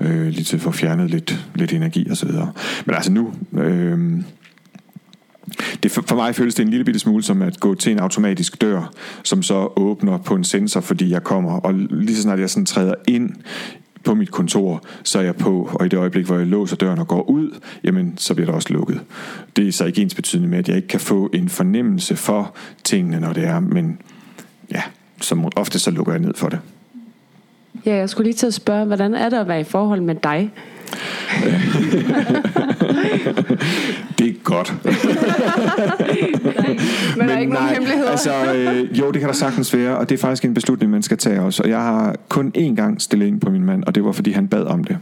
[0.00, 2.52] Øh, lige til at få fjernet lidt, lidt energi og så videre.
[2.86, 3.32] Men altså nu...
[3.52, 4.20] Øh,
[5.82, 7.98] det for, for mig føles det en lille bitte smule som at gå til en
[7.98, 11.52] automatisk dør, som så åbner på en sensor, fordi jeg kommer.
[11.60, 13.30] Og lige så snart jeg sådan træder ind
[14.04, 16.98] på mit kontor, så er jeg på, og i det øjeblik, hvor jeg låser døren
[16.98, 17.50] og går ud,
[17.84, 19.00] jamen, så bliver det også lukket.
[19.56, 22.54] Det er så ikke ens betydende med, at jeg ikke kan få en fornemmelse for
[22.84, 23.98] tingene, når det er, men
[24.72, 24.82] ja,
[25.20, 26.58] som ofte så lukker jeg ned for det.
[27.86, 30.14] Ja, jeg skulle lige til at spørge, hvordan er det at være i forhold med
[30.14, 30.50] dig?
[34.28, 34.74] er godt.
[37.16, 38.10] Men, Men der er ikke nej, nogen hemmeligheder.
[38.10, 41.02] altså, øh, jo, det kan der sagtens være, og det er faktisk en beslutning, man
[41.02, 41.62] skal tage også.
[41.62, 44.30] Og jeg har kun én gang stillet ind på min mand, og det var, fordi
[44.30, 44.98] han bad om det.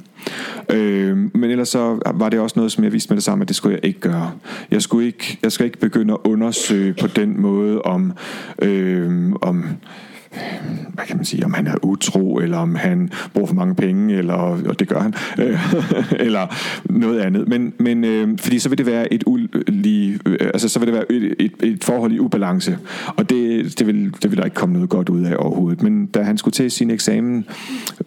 [0.71, 3.49] Øh, men ellers så var det også noget, som jeg vidste med det samme, at
[3.49, 4.31] det skulle jeg ikke gøre.
[4.71, 8.13] Jeg, skulle ikke, jeg skal ikke begynde at undersøge på den måde, om,
[8.63, 9.65] øh, om
[10.95, 14.15] hvad kan man sige, om han er utro, eller om han bruger for mange penge,
[14.15, 15.15] eller, og det gør han,
[16.27, 17.49] eller noget andet.
[17.49, 20.95] Men, men øh, fordi så vil det være et ulige, øh, altså så vil det
[20.95, 24.55] være et, et, et forhold i ubalance, og det, det, vil, det vil der ikke
[24.55, 25.83] komme noget godt ud af overhovedet.
[25.83, 27.45] Men da han skulle til sin eksamen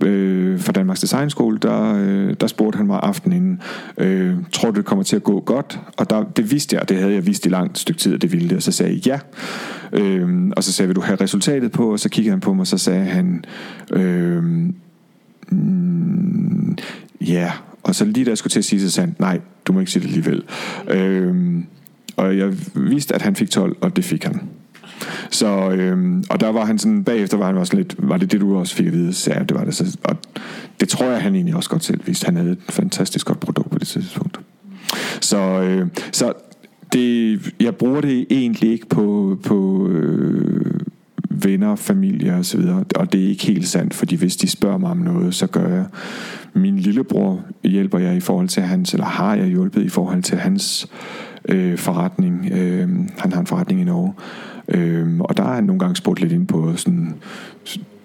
[0.02, 3.62] øh, for Danmarks Designskole, der, øh, der spurgte han mig aftenen inden,
[3.98, 5.80] øh, tror du det kommer til at gå godt?
[5.98, 8.32] Og der, det vidste jeg, det havde jeg vidst i langt stykke tid, at det
[8.32, 9.20] ville det, og så sagde jeg ja.
[9.94, 11.92] Øh, og så sagde jeg, vil du have resultatet på?
[11.92, 13.45] Og så kiggede han på mig, så sagde han,
[13.91, 14.43] øh,
[15.49, 16.77] mm,
[17.21, 17.51] ja.
[17.84, 19.79] Og så lige da jeg skulle til at sige, så sagde han, nej, du må
[19.79, 20.43] ikke sige det alligevel.
[20.88, 21.63] Øh,
[22.17, 24.41] og jeg vidste, at han fik 12, og det fik han.
[25.29, 28.41] Så, øhm, og der var han sådan, bagefter var han også lidt, var det det,
[28.41, 29.13] du også fik at vide?
[29.13, 29.75] Så ja, det var det.
[29.75, 30.17] Så, og
[30.79, 32.25] det tror jeg, han egentlig også godt selv vidste.
[32.25, 34.39] Han havde et fantastisk godt produkt på det tidspunkt.
[35.21, 36.34] Så, øh, så
[36.93, 40.79] det, jeg bruger det egentlig ikke på, på øh,
[41.43, 42.84] venner, familie og så videre.
[42.95, 45.67] Og det er ikke helt sandt, fordi hvis de spørger mig om noget, så gør
[45.67, 45.86] jeg.
[46.54, 50.38] Min lillebror hjælper jeg i forhold til hans, eller har jeg hjulpet i forhold til
[50.38, 50.88] hans
[51.45, 52.49] øh, forretning.
[52.52, 54.13] Øh, han har en forretning i Norge.
[54.67, 57.13] Øh, og der er han nogle gange spurgt lidt ind på sådan,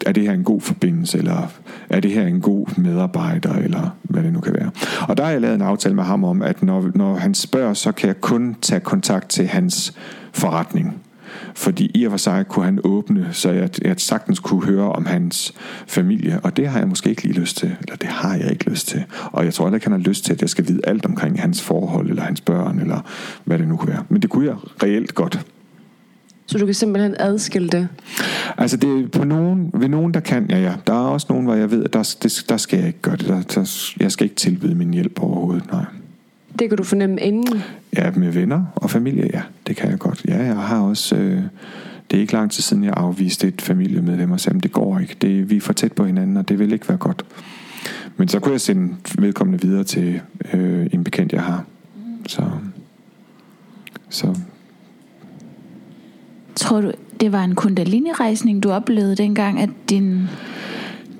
[0.06, 1.52] er det her en god forbindelse, eller
[1.88, 4.70] er det her en god medarbejder, eller hvad det nu kan være.
[5.08, 7.74] Og der har jeg lavet en aftale med ham om, at når, når han spørger,
[7.74, 9.94] så kan jeg kun tage kontakt til hans
[10.32, 11.03] forretning.
[11.54, 15.06] Fordi i og for sig kunne han åbne, så jeg, jeg sagtens kunne høre om
[15.06, 15.54] hans
[15.86, 18.70] familie, og det har jeg måske ikke lige lyst til, eller det har jeg ikke
[18.70, 19.04] lyst til.
[19.32, 21.40] Og jeg tror heller ikke, han har lyst til, at jeg skal vide alt omkring
[21.40, 23.00] hans forhold, eller hans børn, eller
[23.44, 24.04] hvad det nu kunne være.
[24.08, 25.46] Men det kunne jeg reelt godt.
[26.46, 27.88] Så du kan simpelthen adskille det?
[28.58, 30.74] Altså det på nogen, ved nogen, der kan jeg, ja.
[30.86, 33.16] Der er også nogen, hvor jeg ved, at der, det, der skal jeg ikke gøre
[33.16, 33.28] det.
[33.28, 35.84] Der, der, jeg skal ikke tilbyde min hjælp overhovedet, nej.
[36.58, 37.62] Det kan du fornemme inden?
[37.96, 39.42] Ja, med venner og familie, ja.
[39.66, 40.24] Det kan jeg godt.
[40.28, 41.16] Ja, jeg har også...
[41.16, 41.42] Øh,
[42.10, 45.16] det er ikke lang tid siden, jeg afviste et familiemedlem og sagde, det går ikke.
[45.22, 47.24] Det, vi er for tæt på hinanden, og det vil ikke være godt.
[48.16, 50.20] Men så kunne jeg sende vedkommende videre til
[50.54, 51.64] øh, en bekendt, jeg har.
[52.26, 52.42] Så,
[54.08, 54.38] så
[56.56, 60.28] Tror du, det var en kundalini-rejsning, du oplevede dengang, at din...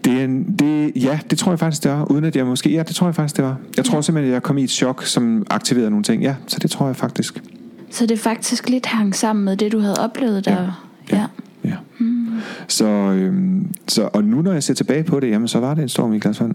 [0.05, 2.05] Det er en, det, ja, det tror jeg faktisk, det var.
[2.05, 2.71] Uden at jeg måske...
[2.71, 3.57] Ja, det tror jeg faktisk, det var.
[3.77, 6.23] Jeg tror simpelthen, at jeg kom i et chok, som aktiverede nogle ting.
[6.23, 7.43] Ja, så det tror jeg faktisk.
[7.91, 10.83] Så det faktisk lidt hang sammen med det, du havde oplevet der?
[11.11, 11.17] Ja.
[11.17, 11.27] ja.
[11.65, 11.77] ja.
[11.99, 12.27] Mm.
[12.69, 15.83] Så, øhm, så, og nu når jeg ser tilbage på det, jamen så var det
[15.83, 16.55] en storm i glas vand.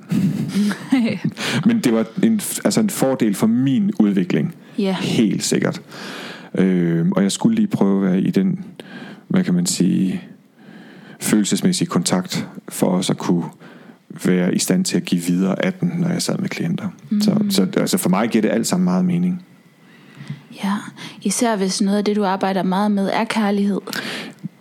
[1.67, 4.55] Men det var en, altså en fordel for min udvikling.
[4.77, 4.95] Ja.
[5.01, 5.81] Helt sikkert.
[6.55, 8.65] Øh, og jeg skulle lige prøve at være i den,
[9.27, 10.21] hvad kan man sige,
[11.19, 13.45] følelsesmæssige kontakt for os at kunne
[14.25, 16.87] være i stand til at give videre af den, når jeg sad med klienter.
[17.09, 17.21] Mm.
[17.21, 19.45] Så, så altså for mig giver det alt sammen meget mening.
[20.63, 20.73] Ja,
[21.21, 23.79] især hvis noget af det, du arbejder meget med, er kærlighed.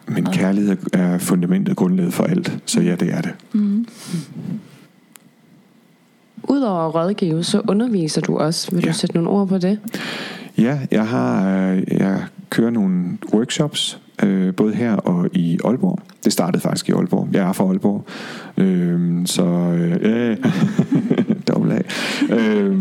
[0.06, 3.32] Men kærlighed er fundamentet, grundlaget for alt, så ja, det er det.
[3.52, 3.86] Mm.
[6.42, 8.70] Udover at rådgive, så underviser du også.
[8.70, 8.88] Vil ja.
[8.88, 9.78] du sætte nogle ord på det?
[10.58, 15.98] Ja, jeg har øh, jeg kører nogle workshops, øh, både her og i Aalborg.
[16.24, 17.28] Det startede faktisk i Aalborg.
[17.32, 18.04] Jeg er fra Aalborg.
[18.56, 20.36] Øh, så øh, øh.
[21.48, 21.84] dobbelt af.
[22.30, 22.76] Øh,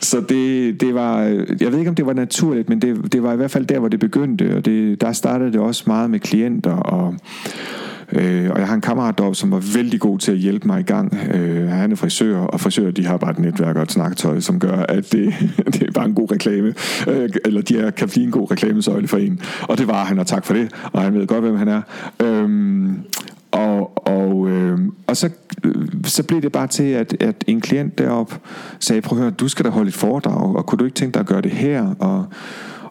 [0.00, 1.20] så det, det var,
[1.60, 3.78] jeg ved ikke om det var naturligt, men det, det var i hvert fald der,
[3.78, 7.14] hvor det begyndte, og det, der startede det også meget med klienter, og
[8.12, 10.80] Øh, og jeg har en kammerat deroppe, som var vældig god til at hjælpe mig
[10.80, 11.14] i gang.
[11.34, 14.58] Øh, han er frisør, og frisører de har bare et netværk og et snakketøj, som
[14.58, 15.34] gør, at det,
[15.72, 16.74] det er bare en god reklame.
[17.08, 19.40] Øh, eller de er, kan blive en god reklamesøjle for en.
[19.62, 20.72] Og det var han, og tak for det.
[20.92, 21.82] Og han ved godt, hvem han er.
[22.22, 22.48] Øh,
[23.52, 25.30] og, og, øh, og så,
[25.64, 28.40] øh, så blev det bare til, at, at en klient derop
[28.80, 31.14] sagde, prøv at høre, du skal da holde et foredrag, og kunne du ikke tænke
[31.14, 31.94] dig at gøre det her?
[31.98, 32.26] Og,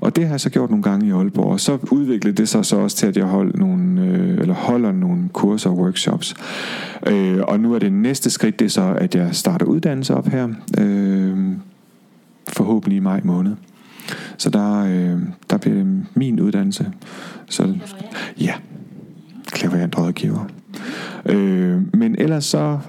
[0.01, 1.51] og det har jeg så gjort nogle gange i Aalborg.
[1.51, 4.91] Og så udviklede det sig så også til, at jeg holdt nogle, øh, eller holder
[4.91, 6.35] nogle kurser og workshops.
[7.07, 10.27] Øh, og nu er det næste skridt, det er så, at jeg starter uddannelse op
[10.27, 10.47] her.
[10.79, 11.37] Øh,
[12.47, 13.55] forhåbentlig i maj måned.
[14.37, 16.91] Så der, øh, der bliver det min uddannelse.
[17.49, 17.77] Så,
[18.39, 18.53] ja,
[19.45, 20.45] klaverant rådgiver.
[21.25, 22.79] Øh, men ellers så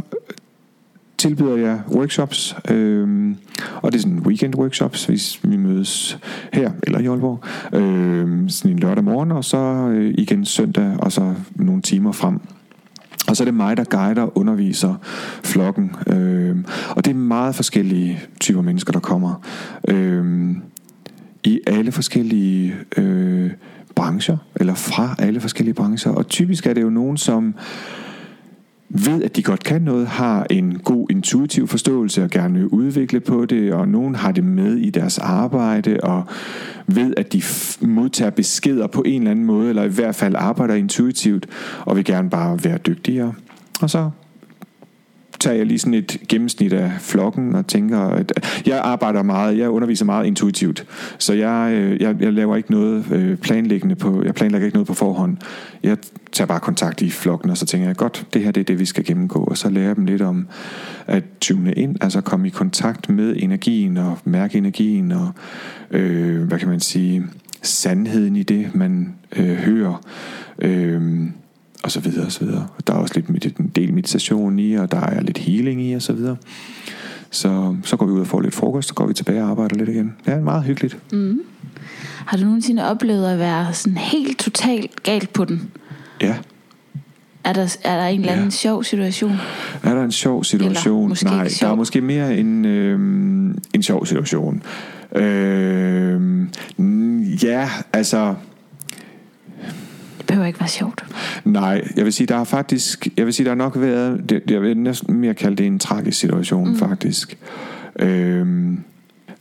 [1.23, 3.35] tilbyder jeg workshops, øh,
[3.83, 6.19] og det er sådan weekend workshops, hvis vi mødes
[6.53, 9.59] her eller i Aalborg, øh, sådan en lørdag morgen, og så
[9.93, 12.41] øh, igen søndag, og så nogle timer frem.
[13.29, 14.95] Og så er det mig, der guider og underviser
[15.45, 15.97] flokken.
[16.07, 16.57] Øh,
[16.91, 19.47] og det er meget forskellige typer mennesker, der kommer.
[19.89, 20.51] Øh,
[21.45, 23.51] I alle forskellige øh,
[23.95, 26.13] brancher, eller fra alle forskellige brancher.
[26.13, 27.55] Og typisk er det jo nogen, som
[28.95, 33.21] ved, at de godt kan noget, har en god intuitiv forståelse og gerne vil udvikle
[33.21, 36.25] på det, og nogen har det med i deres arbejde, og
[36.87, 37.43] ved, at de
[37.81, 41.47] modtager beskeder på en eller anden måde, eller i hvert fald arbejder intuitivt,
[41.81, 43.33] og vil gerne bare være dygtigere.
[43.83, 44.11] Og så
[45.43, 49.71] tager jeg lige sådan et gennemsnit af flokken og tænker, at jeg arbejder meget, jeg
[49.71, 50.87] underviser meget intuitivt,
[51.19, 54.87] så jeg, øh, jeg, jeg laver ikke noget øh, planlæggende på, jeg planlægger ikke noget
[54.87, 55.37] på forhånd.
[55.83, 55.97] Jeg
[56.33, 58.79] tager bare kontakt i flokken, og så tænker jeg, godt, det her det er det,
[58.79, 60.49] vi skal gennemgå, og så lærer jeg dem lidt om
[61.07, 65.29] at tune ind, altså komme i kontakt med energien og mærke energien og,
[65.91, 67.27] øh, hvad kan man sige,
[67.63, 70.07] sandheden i det, man øh, hører.
[70.59, 71.27] Øh,
[71.83, 72.67] og så videre og så videre.
[72.87, 76.03] Der er også lidt en del meditation i, og der er lidt healing i, og
[76.03, 76.37] så videre.
[77.31, 79.77] Så, så går vi ud og får lidt frokost, så går vi tilbage og arbejder
[79.77, 80.15] lidt igen.
[80.25, 80.99] Det er meget hyggeligt.
[81.13, 81.41] Mm.
[82.27, 85.71] Har du nogensinde oplevet at være sådan helt totalt galt på den?
[86.21, 86.37] Ja.
[87.45, 88.51] Er der, er der en eller anden ja.
[88.51, 89.37] sjov situation?
[89.83, 91.17] Er der en sjov situation?
[91.25, 91.67] Nej, sjov.
[91.67, 93.01] der er måske mere en, øh,
[93.75, 94.63] en sjov situation.
[95.17, 96.47] Øh,
[97.43, 98.35] ja, altså
[100.33, 101.05] behøver ikke være sjovt.
[101.45, 104.43] Nej, jeg vil sige, der har faktisk, jeg vil sige, der har nok været, det,
[104.51, 106.77] jeg vil næsten mere kalde det en tragisk situation, mm.
[106.77, 107.39] faktisk.
[107.99, 108.81] Øhm,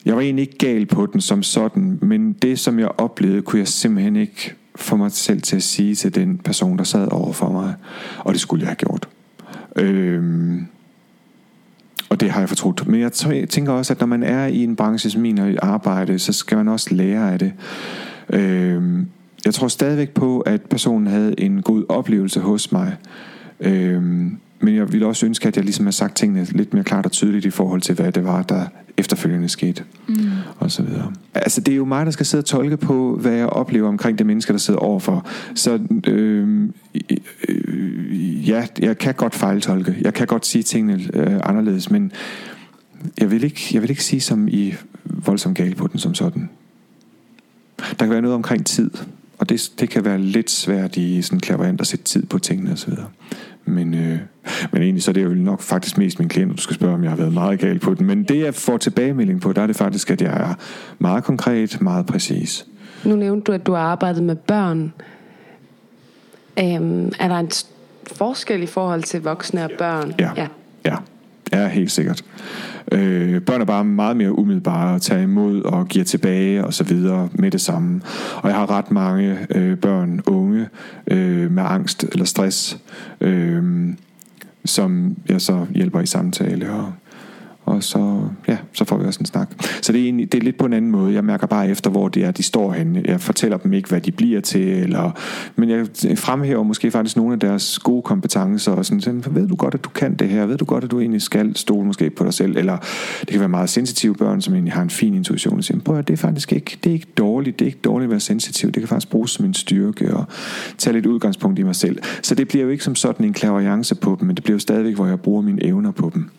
[0.05, 3.59] jeg var egentlig ikke gal på den som sådan, men det, som jeg oplevede, kunne
[3.59, 7.33] jeg simpelthen ikke få mig selv til at sige til den person, der sad over
[7.33, 7.73] for mig.
[8.19, 9.07] Og det skulle jeg have gjort.
[9.75, 10.67] Øhm,
[12.09, 12.87] og det har jeg fortrudt.
[12.87, 13.11] Men jeg
[13.49, 16.57] tænker også, at når man er i en branche som min og arbejde, så skal
[16.57, 17.53] man også lære af det.
[18.29, 19.07] Øhm,
[19.45, 22.95] jeg tror stadigvæk på, at personen havde en god oplevelse hos mig.
[23.59, 27.05] Øhm, men jeg ville også ønske, at jeg ligesom har sagt tingene lidt mere klart
[27.05, 28.65] og tydeligt i forhold til, hvad det var, der
[28.97, 29.83] efterfølgende skete.
[30.07, 30.15] Mm.
[30.59, 31.13] Og så videre.
[31.33, 34.17] Altså, det er jo mig, der skal sidde og tolke på, hvad jeg oplever omkring
[34.17, 35.27] det mennesker, der sidder overfor.
[35.55, 36.73] Så øhm,
[37.49, 39.95] øh, ja, jeg kan godt fejltolke.
[40.01, 42.11] Jeg kan godt sige tingene øh, anderledes, men
[43.19, 44.73] jeg vil, ikke, jeg vil ikke sige som i
[45.05, 46.49] voldsomt galt på den som sådan.
[47.79, 48.91] Der kan være noget omkring tid.
[49.41, 52.71] Og det, det kan være lidt svært i sådan klaverant at sætte tid på tingene
[52.71, 52.93] osv.
[53.65, 54.19] Men, øh,
[54.71, 57.03] men egentlig så er det jo nok faktisk mest min klient, du skal spørge, om
[57.03, 58.07] jeg har været meget gal på den.
[58.07, 60.53] Men det jeg får tilbagemelding på, der er det faktisk, at jeg er
[60.99, 62.65] meget konkret, meget præcis.
[63.03, 64.93] Nu nævnte du, at du har arbejdet med børn.
[66.59, 67.51] Øhm, er der en
[68.13, 70.13] forskel i forhold til voksne og børn?
[70.19, 70.47] Ja, ja.
[70.85, 70.95] ja
[71.53, 72.23] ja helt sikkert.
[72.91, 76.83] Øh, børn er bare meget mere umiddelbare at tage imod og giver tilbage og så
[76.83, 78.01] videre med det samme.
[78.35, 80.67] Og jeg har ret mange øh, børn, unge
[81.07, 82.79] øh, med angst eller stress,
[83.21, 83.93] øh,
[84.65, 86.93] som jeg så hjælper i samtale og
[87.65, 89.49] og så, ja, så får vi også en snak.
[89.81, 91.13] Så det er, egentlig, det er lidt på en anden måde.
[91.13, 93.01] Jeg mærker bare efter, hvor det er, de står henne.
[93.05, 95.11] Jeg fortæller dem ikke, hvad de bliver til, eller,
[95.55, 99.55] men jeg fremhæver måske faktisk nogle af deres gode kompetencer, og sådan, sådan, ved du
[99.55, 100.45] godt, at du kan det her?
[100.45, 102.57] Ved du godt, at du egentlig skal stole måske på dig selv?
[102.57, 102.77] Eller
[103.19, 105.97] det kan være meget sensitive børn, som egentlig har en fin intuition, og siger, prøv
[105.97, 108.71] det er faktisk ikke, det er ikke dårligt, det er ikke dårligt at være sensitiv,
[108.71, 110.25] det kan faktisk bruges som en styrke, og
[110.77, 111.97] tage lidt udgangspunkt i mig selv.
[112.21, 114.59] Så det bliver jo ikke som sådan en klaverjance på dem, men det bliver jo
[114.59, 116.29] stadigvæk, hvor jeg bruger mine evner på dem.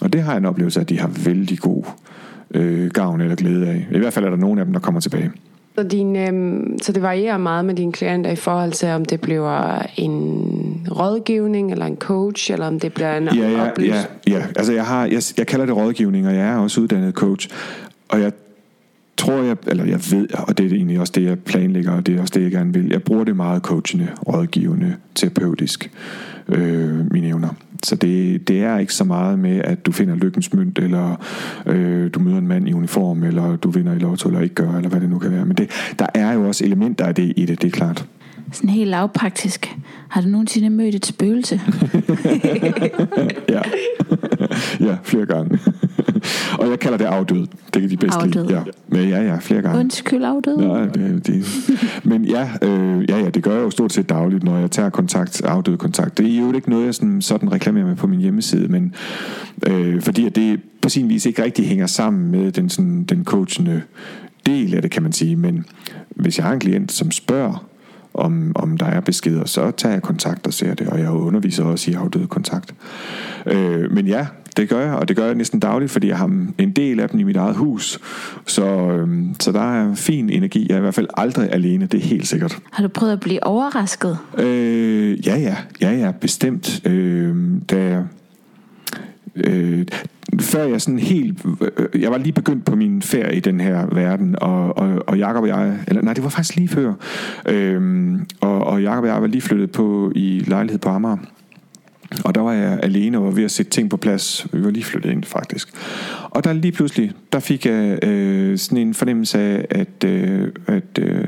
[0.00, 1.84] Og det har jeg en oplevelse af, at de har vældig god
[2.50, 3.86] øh, gavn eller glæde af.
[3.92, 5.30] I hvert fald er der nogle af dem, der kommer tilbage.
[5.78, 9.20] Så, din, øh, så det varierer meget med dine klienter i forhold til, om det
[9.20, 14.42] bliver en rådgivning, eller en coach, eller om det bliver en ja, ja, ja, ja.
[14.56, 17.48] Altså jeg, har, jeg, jeg kalder det rådgivning, og jeg er også uddannet coach.
[18.08, 18.32] Og jeg
[19.16, 22.16] tror jeg, eller jeg ved, og det er egentlig også det, jeg planlægger, og det
[22.16, 22.88] er også det, jeg gerne vil.
[22.88, 25.90] Jeg bruger det meget coachende, rådgivende, terapeutisk,
[26.48, 27.48] øh, mine evner.
[27.86, 31.16] Så det, det er ikke så meget med, at du finder lykkens mønt, eller
[31.66, 34.76] øh, du møder en mand i uniform, eller du vinder i lotto, eller ikke gør,
[34.76, 35.46] eller hvad det nu kan være.
[35.46, 38.06] Men det, der er jo også elementer af det i det, det er klart.
[38.52, 39.76] Sådan helt lavpraktisk.
[40.08, 41.60] Har du nogensinde mødt et spøgelse?
[43.54, 43.62] ja.
[44.88, 45.58] ja, flere gange.
[46.60, 47.46] og jeg kalder det afdød.
[47.74, 48.46] Det kan de bedst afdød.
[48.46, 48.54] lide.
[48.54, 48.62] Ja.
[48.88, 49.78] Men ja, ja, flere gange.
[49.80, 50.58] Undskyld afdød.
[50.58, 51.44] Ja, det, det.
[52.04, 54.90] Men ja, øh, ja, ja, det gør jeg jo stort set dagligt, når jeg tager
[54.90, 56.18] kontakt, afdød kontakt.
[56.18, 58.94] Det er jo ikke noget, jeg sådan, sådan reklamerer med på min hjemmeside, men
[59.66, 63.24] øh, fordi at det på sin vis ikke rigtig hænger sammen med den, sådan, den
[63.24, 63.82] coachende
[64.46, 65.36] del af det, kan man sige.
[65.36, 65.64] Men
[66.08, 67.66] hvis jeg har en klient, som spørger,
[68.16, 71.64] om, om der er beskeder, så tager jeg kontakt og ser det, og jeg underviser
[71.64, 72.74] også i afdød kontakt.
[73.46, 74.26] Øh, men ja,
[74.56, 76.26] det gør jeg, og det gør jeg næsten dagligt, fordi jeg har
[76.58, 77.98] en del af dem i mit eget hus.
[78.46, 80.66] Så, øhm, så der er fin energi.
[80.68, 82.58] Jeg er i hvert fald aldrig alene, det er helt sikkert.
[82.70, 84.18] Har du prøvet at blive overrasket?
[84.38, 86.86] Øh, ja, ja, ja, ja, bestemt.
[86.86, 87.34] Øh,
[87.70, 88.04] da jeg,
[89.36, 89.86] øh,
[90.40, 91.46] før jeg sådan helt...
[91.78, 95.18] Øh, jeg var lige begyndt på min ferie i den her verden, og, og, og
[95.18, 95.78] Jacob og jeg...
[95.88, 96.92] Eller nej, det var faktisk lige før.
[97.48, 101.16] Øh, og, og Jacob og jeg var lige flyttet på i lejlighed på Amager.
[102.24, 104.46] Og der var jeg alene og var ved at sætte ting på plads.
[104.52, 105.68] Vi var lige flyttet ind faktisk.
[106.30, 110.98] Og der lige pludselig, der fik jeg øh, sådan en fornemmelse af, at, øh, at
[110.98, 111.24] øh,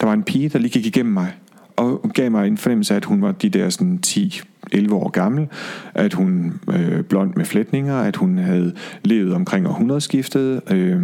[0.00, 1.32] der var en pige, der lige gik igennem mig.
[1.76, 4.40] Og gav mig en fornemmelse af, at hun var de der sådan 10
[4.72, 5.48] 11 år gammel,
[5.94, 11.02] at hun øh, blond med flætninger, at hun havde levet omkring århundredeskiftet, øh,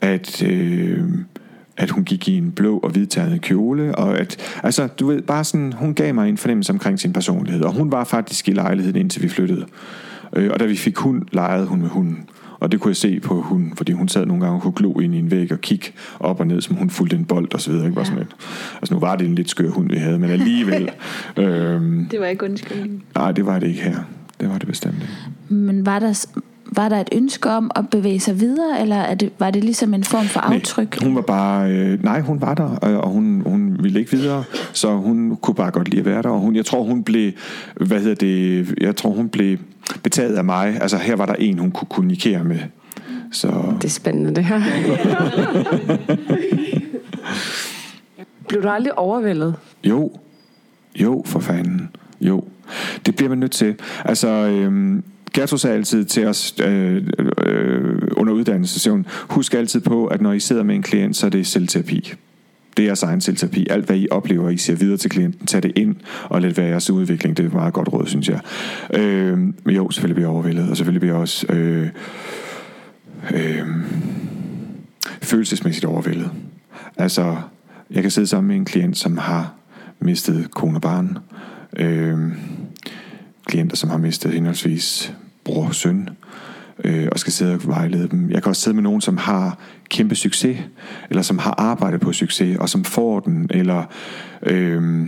[0.00, 1.00] at øh,
[1.76, 5.44] at hun gik i en blå og hvidternet kjole, og at, altså, du ved, bare
[5.44, 8.96] sådan, hun gav mig en fornemmelse omkring sin personlighed, og hun var faktisk i lejligheden,
[8.96, 9.66] indtil vi flyttede.
[10.36, 12.24] Øh, og da vi fik hund, legede hun med hunden.
[12.60, 15.00] Og det kunne jeg se på hunden, fordi hun sad nogle gange og kunne glo
[15.00, 17.60] ind i en væg og kigge op og ned, som hun fulgte en bold og
[17.60, 17.86] så videre.
[17.86, 17.96] Ikke?
[17.96, 18.36] Var sådan et,
[18.76, 20.90] altså nu var det en lidt skør hund, vi havde, men alligevel.
[21.36, 23.04] øhm, det var ikke undskyldning.
[23.14, 23.96] Nej, det var det ikke her.
[24.40, 25.54] Det var det bestemt ikke.
[25.54, 26.26] Men var der,
[26.76, 29.94] var der et ønske om at bevæge sig videre, eller er det, var det ligesom
[29.94, 31.00] en form for aftryk?
[31.00, 34.44] Nej, hun var bare, øh, nej, hun var der, og hun, hun ville ikke videre,
[34.72, 37.32] så hun kunne bare godt lide at være der, og hun, jeg tror, hun blev,
[37.76, 39.58] hvad hedder det, jeg tror, hun blev
[40.02, 40.78] betaget af mig.
[40.80, 42.58] Altså, her var der en, hun kunne kommunikere med.
[43.32, 43.48] Så...
[43.76, 44.62] Det er spændende, det her.
[48.48, 49.54] Blev du aldrig overvældet?
[49.84, 50.12] Jo.
[51.00, 51.88] Jo, for fanden.
[52.20, 52.44] Jo.
[53.06, 53.74] Det bliver man nødt til.
[54.04, 57.06] Altså, øhm, Gertrud sagde altid til os øh,
[57.46, 61.30] øh, under uddannelsessessionen, husk altid på, at når I sidder med en klient, så er
[61.30, 62.14] det selvterapi.
[62.76, 63.66] Det er jeres egen selvterapi.
[63.70, 66.66] Alt hvad I oplever, I ser videre til klienten, tag det ind og let være
[66.66, 67.36] jeres udvikling.
[67.36, 68.40] Det er et meget godt råd, synes jeg.
[68.94, 71.88] Øh, men jo, selvfølgelig bliver jeg overvældet, og selvfølgelig bliver jeg også øh,
[73.34, 73.66] øh,
[75.22, 76.30] følelsesmæssigt overvældet.
[76.96, 77.36] Altså,
[77.90, 79.54] jeg kan sidde sammen med en klient, som har
[80.00, 81.18] mistet kone og barn.
[81.76, 82.18] Øh,
[83.46, 85.14] klienter, som har mistet henholdsvis
[85.44, 86.08] bror og søn,
[86.84, 88.30] øh, og skal sidde og vejlede dem.
[88.30, 90.58] Jeg kan også sidde med nogen, som har kæmpe succes,
[91.10, 93.84] eller som har arbejdet på succes, og som får den, eller
[94.42, 95.06] øh,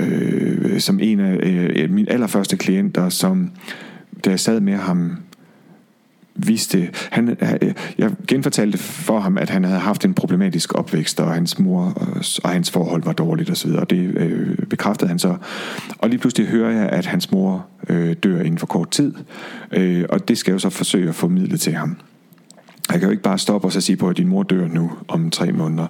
[0.00, 3.50] øh, som en af øh, mine allerførste klienter, som
[4.24, 5.16] da jeg sad med ham
[6.34, 11.20] viste, han, øh, øh, jeg genfortalte for ham, at han havde haft en problematisk opvækst,
[11.20, 15.18] og hans mor og, og hans forhold var dårligt osv., og det øh, bekræftede han
[15.18, 15.36] så.
[15.98, 19.14] Og lige pludselig hører jeg, at hans mor øh, dør inden for kort tid,
[19.72, 21.96] øh, og det skal jeg jo så forsøge at formidle til ham.
[22.90, 24.92] Jeg kan jo ikke bare stoppe og så sige på, at din mor dør nu
[25.08, 25.86] om tre måneder.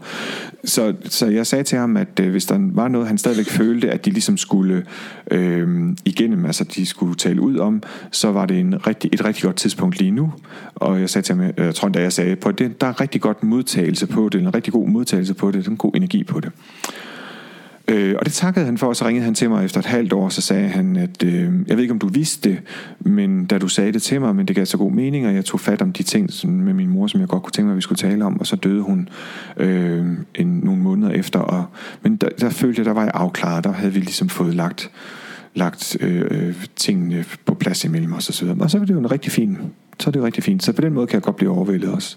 [0.65, 3.91] Så, så jeg sagde til ham, at øh, hvis der var noget, han stadigvæk følte,
[3.91, 4.85] at de ligesom skulle
[5.31, 9.45] øh, igennem, altså de skulle tale ud om, så var det en rigtig, et rigtig
[9.45, 10.33] godt tidspunkt lige nu.
[10.75, 13.01] Og jeg sagde til ham, øh, jeg tror endda, jeg sagde, på det, der er
[13.01, 16.41] rigtig godt modtagelse på det, en rigtig god modtagelse på det, en god energi på
[16.41, 16.53] det.
[17.93, 20.13] Øh, og det takkede han for, og så ringede han til mig efter et halvt
[20.13, 22.59] år, så sagde han, at øh, jeg ved ikke, om du vidste det,
[23.01, 25.45] men da du sagde det til mig, men det gav så god mening, og jeg
[25.45, 27.73] tog fat om de ting sådan, med min mor, som jeg godt kunne tænke mig,
[27.73, 29.09] at vi skulle tale om, og så døde hun
[29.57, 31.39] øh, en, nogle måneder efter.
[31.39, 31.65] Og,
[32.03, 34.91] men der, der følte jeg, der var jeg afklaret, der havde vi ligesom fået lagt
[35.55, 38.47] lagt øh, tingene på plads imellem os osv.
[38.47, 38.57] så.
[38.61, 39.59] Og så var det jo en rigtig fin,
[39.99, 40.63] så er det jo rigtig fint.
[40.63, 42.17] Så på den måde kan jeg godt blive overvældet også.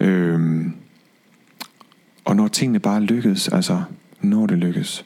[0.00, 0.66] Øh,
[2.24, 3.82] og når tingene bare lykkedes, altså
[4.20, 5.04] når det lykkes.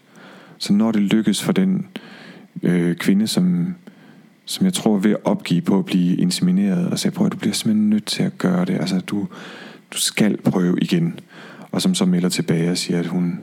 [0.59, 1.87] Så når det lykkes for den
[2.62, 3.75] øh, kvinde, som,
[4.45, 7.33] som jeg tror er ved at opgive på at blive insemineret, og sige, prøv at
[7.33, 8.75] du bliver simpelthen nødt til at gøre det.
[8.75, 9.29] Altså, du,
[9.93, 11.19] du skal prøve igen.
[11.73, 13.41] Og som så melder tilbage og siger, at hun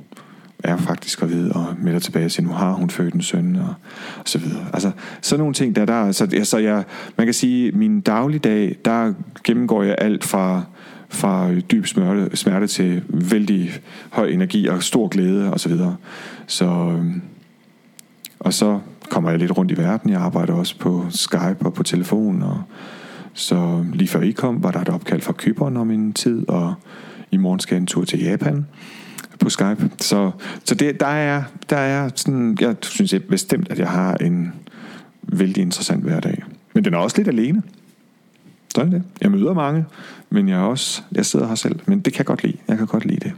[0.63, 3.73] er faktisk gravid, og melder tilbage og siger, nu har hun født en søn, og,
[4.19, 4.65] og så videre.
[4.73, 4.91] Altså,
[5.21, 6.83] sådan nogle ting, der, der så, så jeg,
[7.17, 9.13] man kan sige, min dagligdag, der
[9.43, 10.63] gennemgår jeg alt fra
[11.11, 13.71] fra dyb smerte, smerte til vældig
[14.09, 15.57] høj energi og stor glæde osv.
[15.57, 15.95] Så, videre.
[16.47, 17.21] så, øhm,
[18.39, 20.09] og så kommer jeg lidt rundt i verden.
[20.09, 22.43] Jeg arbejder også på Skype og på telefon.
[22.43, 22.61] Og
[23.33, 26.73] så lige før I kom, var der et opkald fra Kyberen om en tid, og
[27.31, 28.65] i morgen skal jeg en tur til Japan
[29.39, 29.89] på Skype.
[29.99, 30.31] Så,
[30.63, 34.53] så det, der, er, der er sådan, jeg synes jeg bestemt, at jeg har en
[35.23, 36.43] vældig interessant hverdag.
[36.73, 37.61] Men den er også lidt alene.
[38.75, 39.03] Sådan det.
[39.21, 39.85] Jeg møder mange,
[40.29, 41.79] men jeg også, jeg sidder her selv.
[41.85, 42.57] Men det kan jeg godt lide.
[42.67, 43.31] Jeg kan godt lide det.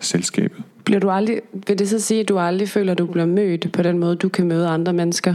[0.00, 0.62] Selskabet.
[0.84, 3.72] Bliver du aldrig, vil det så sige, at du aldrig føler, at du bliver mødt
[3.72, 5.34] på den måde, du kan møde andre mennesker?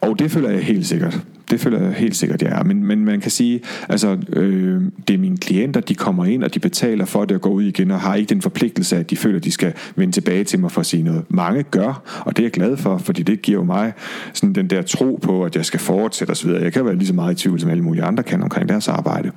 [0.00, 1.20] Og det føler jeg helt sikkert.
[1.52, 2.64] Det føler jeg helt sikkert, jeg er.
[2.64, 6.54] Men, men man kan sige, altså, øh, det er mine klienter, de kommer ind, og
[6.54, 9.16] de betaler for det at gå ud igen, og har ikke den forpligtelse, at de
[9.16, 11.24] føler, at de skal vende tilbage til mig for at sige noget.
[11.28, 13.92] Mange gør, og det er jeg glad for, fordi det giver jo mig
[14.32, 16.50] sådan den der tro på, at jeg skal fortsætte osv.
[16.50, 18.88] Jeg kan være lige så meget i tvivl, som alle mulige andre kan omkring deres
[18.88, 19.30] arbejde.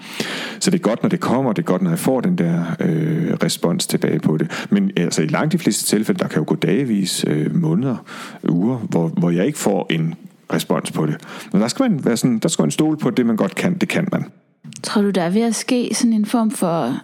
[0.59, 2.63] Så det er godt, når det kommer, det er godt, når jeg får den der
[2.80, 4.68] øh, respons tilbage på det.
[4.70, 7.95] Men altså, i langt de fleste tilfælde, der kan jo gå dagevis, øh, måneder,
[8.49, 10.16] uger, hvor, hvor jeg ikke får en
[10.54, 11.16] respons på det.
[11.52, 13.78] Men der skal man være sådan, der skal man stole på det, man godt kan.
[13.78, 14.26] Det kan man.
[14.84, 16.98] Tror du, der er ved at ske sådan en form for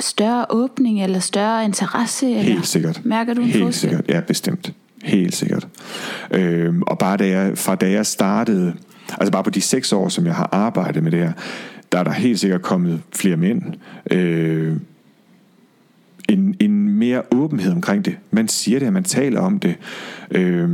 [0.00, 2.30] større åbning eller større interesse?
[2.30, 3.00] Eller Helt sikkert.
[3.04, 3.90] Mærker du en Helt forskel?
[3.90, 4.72] sikkert, ja bestemt.
[5.02, 5.68] Helt sikkert.
[6.30, 8.74] Øh, og bare da jeg, fra da jeg startede,
[9.18, 11.32] altså bare på de seks år, som jeg har arbejdet med det her,
[11.92, 13.62] der er der helt sikkert kommet flere mænd.
[14.10, 14.76] Øh,
[16.28, 18.16] en, en mere åbenhed omkring det.
[18.30, 19.74] Man siger det, man taler om det.
[20.30, 20.70] Øh,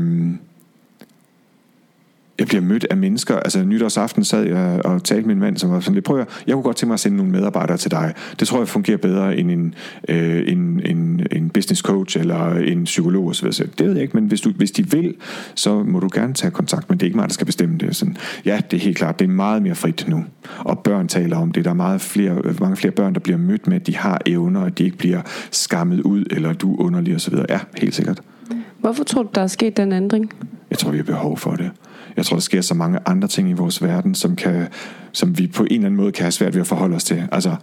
[2.39, 3.37] jeg bliver mødt af mennesker.
[3.37, 6.29] Altså nytårsaften sad jeg og talte med en mand, som var sådan lidt, prøv at,
[6.47, 8.15] jeg kunne godt tænke mig at sende nogle medarbejdere til dig.
[8.41, 9.75] Det tror jeg fungerer bedre end en,
[10.09, 13.49] øh, en, en, en business coach eller en psykolog osv.
[13.49, 15.15] Det ved jeg ikke, men hvis, du, hvis de vil,
[15.55, 17.97] så må du gerne tage kontakt, men det er ikke mig, der skal bestemme det.
[17.97, 20.25] Sådan, ja, det er helt klart, det er meget mere frit nu.
[20.59, 21.65] Og børn taler om det.
[21.65, 24.61] Der er meget flere, mange flere børn, der bliver mødt med, at de har evner,
[24.61, 25.21] og de ikke bliver
[25.51, 27.35] skammet ud, eller du er underlig osv.
[27.49, 28.21] Ja, helt sikkert.
[28.79, 30.33] Hvorfor tror du, der er sket den ændring?
[30.71, 31.71] Jeg tror, vi har behov for det.
[32.17, 34.69] Jeg tror, der sker så mange andre ting i vores verden, som, kan,
[35.13, 37.29] som vi på en eller anden måde kan have svært ved at forholde os til.
[37.33, 37.57] Altså,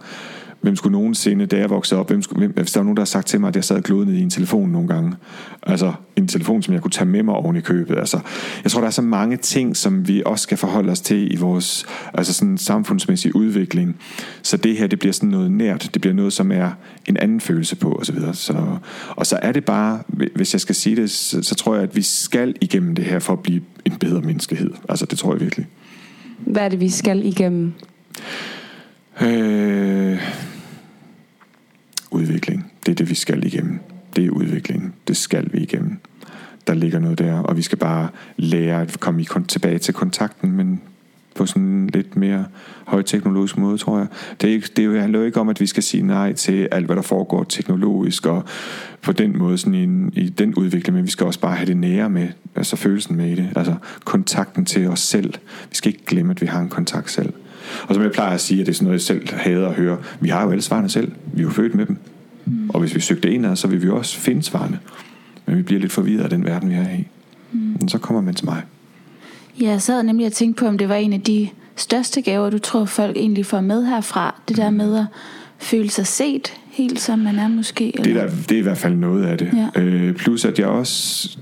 [0.66, 3.00] hvem skulle nogensinde, da jeg voksede op, hvem skulle, hvem, hvis der var nogen, der
[3.00, 5.14] har sagt til mig, at jeg sad glodende i en telefon nogle gange.
[5.62, 7.98] Altså en telefon, som jeg kunne tage med mig oven i købet.
[7.98, 8.20] Altså,
[8.64, 11.36] jeg tror, der er så mange ting, som vi også skal forholde os til i
[11.36, 13.96] vores altså sådan samfundsmæssige udvikling.
[14.42, 15.90] Så det her, det bliver sådan noget nært.
[15.94, 16.70] Det bliver noget, som er
[17.06, 18.20] en anden følelse på osv.
[18.20, 18.76] Så, så,
[19.16, 20.02] og så er det bare,
[20.34, 23.18] hvis jeg skal sige det, så, så tror jeg, at vi skal igennem det her
[23.18, 24.70] for at blive en bedre menneskehed.
[24.88, 25.66] Altså det tror jeg virkelig.
[26.38, 27.72] Hvad er det, vi skal igennem?
[29.20, 30.18] Øh,
[32.10, 32.72] udvikling.
[32.86, 33.78] Det er det, vi skal igennem.
[34.16, 34.94] Det er udvikling.
[35.08, 35.98] Det skal vi igennem.
[36.66, 40.52] Der ligger noget der, og vi skal bare lære at komme i, tilbage til kontakten,
[40.52, 40.80] men
[41.36, 42.44] på sådan en lidt mere
[42.86, 44.06] højteknologisk måde, tror jeg.
[44.40, 46.86] Det, er ikke, det handler jo ikke om, at vi skal sige nej til alt,
[46.86, 48.44] hvad der foregår teknologisk, og
[49.02, 51.66] på den måde sådan i, en, i den udvikling, men vi skal også bare have
[51.66, 55.34] det nære med, altså følelsen med i det, altså kontakten til os selv.
[55.70, 57.32] Vi skal ikke glemme, at vi har en kontakt selv.
[57.88, 59.74] Og som jeg plejer at sige, at det er sådan noget, jeg selv hader at
[59.74, 59.98] høre.
[60.20, 61.12] Vi har jo alle svarene selv.
[61.32, 61.98] Vi er jo født med dem.
[62.44, 62.70] Mm.
[62.70, 64.78] Og hvis vi søgte ind af, så vil vi også finde svarene.
[65.46, 67.06] Men vi bliver lidt forvirret af den verden, vi er i.
[67.52, 67.58] Mm.
[67.58, 68.62] Men så kommer man til mig.
[69.60, 72.50] Ja, jeg sad nemlig og tænkte på, om det var en af de største gaver,
[72.50, 74.40] du tror, folk egentlig får med herfra.
[74.48, 74.76] Det der mm.
[74.76, 75.06] med at
[75.58, 77.98] føle sig set, helt som man er måske.
[77.98, 78.22] Eller?
[78.22, 79.70] Det, er, det er i hvert fald noget af det.
[79.74, 79.80] Ja.
[79.80, 81.38] Øh, plus at jeg også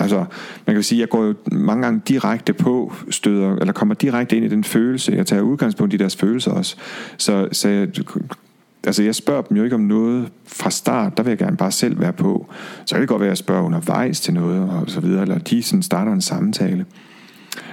[0.00, 0.24] Altså,
[0.66, 4.44] man kan sige, jeg går jo mange gange direkte på, støder, eller kommer direkte ind
[4.44, 5.12] i den følelse.
[5.12, 6.76] Jeg tager udgangspunkt i deres følelser også.
[7.16, 7.88] Så, så jeg,
[8.84, 11.72] altså jeg spørger dem jo ikke om noget fra start, der vil jeg gerne bare
[11.72, 12.46] selv være på.
[12.84, 15.38] Så kan det godt være, at jeg spørger undervejs til noget, og så videre, eller
[15.38, 16.86] de sådan starter en samtale.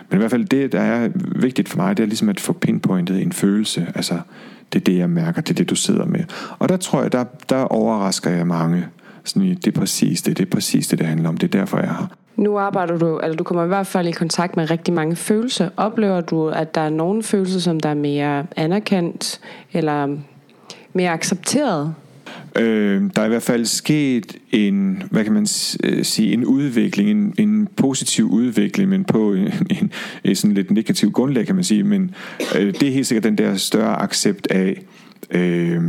[0.09, 2.53] Men i hvert fald det, der er vigtigt for mig, det er ligesom at få
[2.53, 3.87] pinpointet en følelse.
[3.95, 4.19] Altså,
[4.73, 6.23] det er det, jeg mærker, det er det, du sidder med.
[6.59, 8.85] Og der tror jeg, der, der overrasker jeg mange.
[9.25, 11.37] Sådan, det er præcis det, det er præcis det, det handler om.
[11.37, 12.11] Det er derfor, jeg har.
[12.37, 15.69] Nu arbejder du, eller du kommer i hvert fald i kontakt med rigtig mange følelser.
[15.77, 19.39] Oplever du, at der er nogle følelser, som der er mere anerkendt,
[19.73, 20.17] eller
[20.93, 21.93] mere accepteret?
[22.55, 25.47] Øh, der er i hvert fald sket en, hvad kan man
[25.83, 29.91] øh, sige, en udvikling, en, en positiv udvikling, men på en, en,
[30.23, 31.83] en sådan lidt negativ grundlag, kan man sige.
[31.83, 32.15] Men
[32.57, 34.81] øh, det er helt sikkert den der større accept af,
[35.31, 35.81] øh,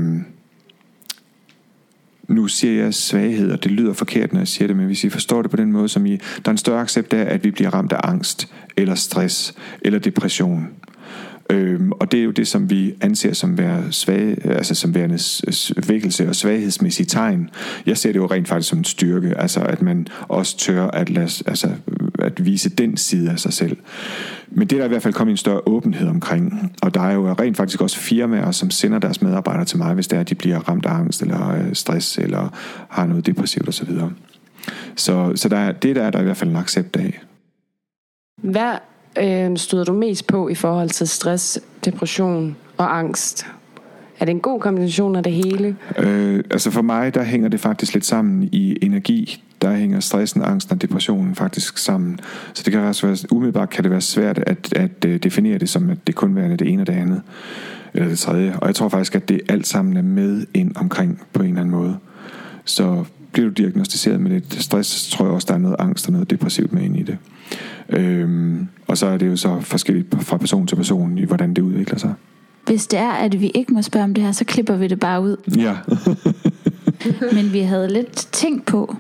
[2.29, 5.09] nu siger jeg svaghed, og det lyder forkert, når jeg siger det, men hvis I
[5.09, 7.51] forstår det på den måde, som I, der er en større accept af, at vi
[7.51, 10.69] bliver ramt af angst, eller stress, eller depression.
[11.51, 15.19] Øhm, og det er jo det, som vi anser som, være svage, altså som værende
[15.89, 17.51] vækkelse og svaghedsmæssige tegn.
[17.87, 21.11] Jeg ser det jo rent faktisk som en styrke, altså at man også tør at,
[21.11, 21.71] lade, altså,
[22.19, 23.77] at vise den side af sig selv.
[24.57, 26.73] Men det er der i hvert fald kommet en større åbenhed omkring.
[26.83, 30.09] Og der er jo rent faktisk også firmaer, som sender deres medarbejdere til mig, hvis
[30.09, 32.49] det er, at de bliver ramt af angst eller øh, stress eller
[32.89, 33.89] har noget depressivt osv.
[33.89, 34.11] Så,
[34.97, 37.21] så, så der er, det der er der i hvert fald en accept af.
[38.43, 38.75] Hvad
[39.19, 43.47] øh, støder du mest på i forhold til stress, depression og angst?
[44.21, 45.77] Er det en god kombination af det hele?
[45.99, 49.43] Øh, altså for mig, der hænger det faktisk lidt sammen i energi.
[49.63, 52.21] Der hænger stressen, angsten og depressionen faktisk sammen.
[52.55, 55.69] Så det kan også være, umiddelbart kan det være svært at, at øh, definere det
[55.69, 57.23] som, at det kun er det ene og det andet.
[57.95, 58.57] Eller det tredje.
[58.57, 61.61] Og jeg tror faktisk, at det alt sammen er med ind omkring på en eller
[61.61, 61.97] anden måde.
[62.65, 66.13] Så bliver du diagnostiseret med lidt stress, tror jeg også, der er noget angst og
[66.13, 67.19] noget depressivt med ind i det.
[67.89, 71.63] Øhm, og så er det jo så forskelligt fra person til person, i hvordan det
[71.63, 72.15] udvikler sig.
[72.67, 75.01] Hvis det er, at vi ikke må spørge om det her, så klipper vi det
[75.01, 75.37] bare ud.
[75.57, 75.77] Ja.
[77.37, 78.97] Men vi havde lidt tænkt på,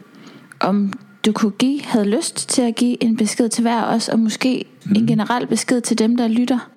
[0.61, 0.92] om
[1.26, 4.64] du kunne give, havde lyst til at give en besked til hver os, og måske
[4.84, 4.94] mm.
[4.96, 6.70] en generel besked til dem, der lytter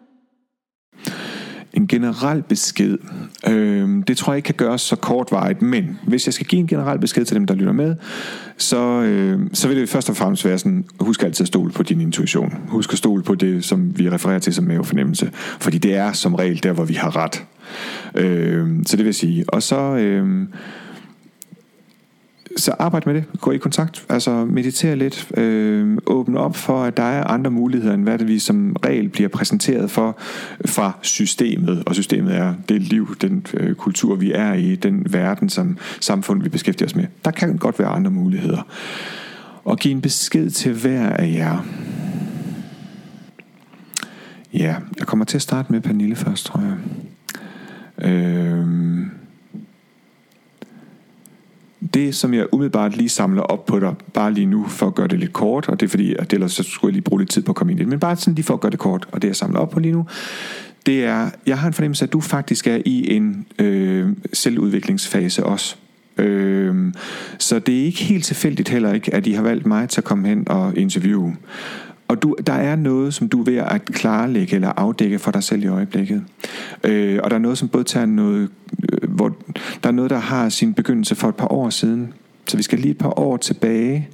[1.73, 2.97] en generel besked,
[3.47, 6.67] øh, det tror jeg ikke kan gøres så kortvarigt, men hvis jeg skal give en
[6.67, 7.95] generel besked til dem, der lytter med,
[8.57, 11.83] så, øh, så vil det først og fremmest være sådan, husk altid at stole på
[11.83, 12.53] din intuition.
[12.67, 16.35] Husk at stole på det, som vi refererer til som mavefornemmelse, fordi det er som
[16.35, 17.43] regel der, hvor vi har ret.
[18.15, 19.95] Øh, så det vil sige, og så...
[19.95, 20.47] Øh,
[22.57, 23.23] så arbejd med det.
[23.41, 24.05] Gå i kontakt.
[24.09, 25.31] Altså meditere lidt.
[25.37, 29.09] Øh, åbne op for, at der er andre muligheder, end hvad det vi som regel
[29.09, 30.17] bliver præsenteret for
[30.65, 31.83] fra systemet.
[31.85, 36.43] Og systemet er det liv, den øh, kultur, vi er i, den verden, som samfund,
[36.43, 37.05] vi beskæftiger os med.
[37.25, 38.67] Der kan godt være andre muligheder.
[39.63, 41.65] Og give en besked til hver af jer.
[44.53, 46.75] Ja, jeg kommer til at starte med Pernille først, tror jeg.
[48.09, 48.59] Øh,
[51.93, 55.07] det, som jeg umiddelbart lige samler op på dig, bare lige nu for at gøre
[55.07, 57.29] det lidt kort, og det er fordi, at ellers så skulle jeg lige bruge lidt
[57.29, 58.79] tid på at komme ind i det, men bare sådan lige for at gøre det
[58.79, 60.05] kort, og det jeg samler op på lige nu,
[60.85, 65.45] det er, jeg har en fornemmelse af, at du faktisk er i en øh, selvudviklingsfase
[65.45, 65.75] også.
[66.17, 66.93] Øh,
[67.37, 70.05] så det er ikke helt tilfældigt heller ikke, at I har valgt mig til at
[70.05, 71.35] komme hen og interviewe.
[72.09, 75.43] Og du, der er noget, som du er ved at klarlægge eller afdække for dig
[75.43, 76.23] selv i øjeblikket.
[76.83, 78.49] Øh, og der er noget, som både tager noget,
[78.93, 79.35] øh, hvor
[79.83, 82.13] der er noget, der har sin begyndelse for et par år siden.
[82.47, 84.09] Så vi skal lige et par år tilbage,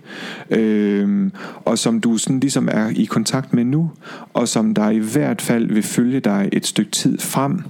[0.49, 1.31] øh,
[1.65, 3.91] og som du sådan ligesom er i kontakt med nu,
[4.33, 7.61] og som der i hvert fald vil følge dig et stykke tid frem.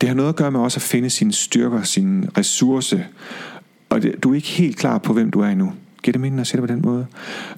[0.00, 3.04] Det har noget at gøre med også at finde sine styrker, sin ressource,
[3.88, 5.72] og det, du er ikke helt klar på, hvem du er endnu.
[6.02, 7.06] Giver det mening at sætte på den måde?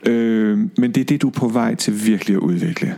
[0.07, 2.97] Øh, men det er det, du er på vej til virkelig at udvikle.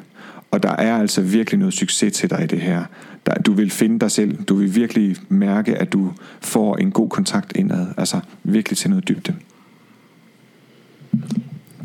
[0.51, 2.85] Og der er altså virkelig noget succes til dig i det her.
[3.27, 4.43] Der, du vil finde dig selv.
[4.43, 7.87] Du vil virkelig mærke, at du får en god kontakt indad.
[7.97, 9.35] Altså virkelig til noget dybde.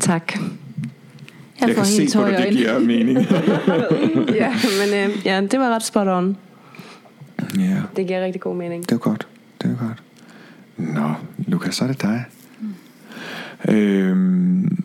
[0.00, 0.32] Tak.
[1.60, 3.18] Jeg, jeg kan se på dig, det giver mening.
[4.42, 6.36] ja, men øh, ja, det var ret spot on.
[7.58, 7.76] Ja.
[7.96, 8.82] Det giver rigtig god mening.
[8.82, 9.26] Det er godt.
[9.62, 10.02] Det er godt.
[10.76, 12.24] Nå, Lukas, så er det dig.
[13.68, 14.84] Øhm,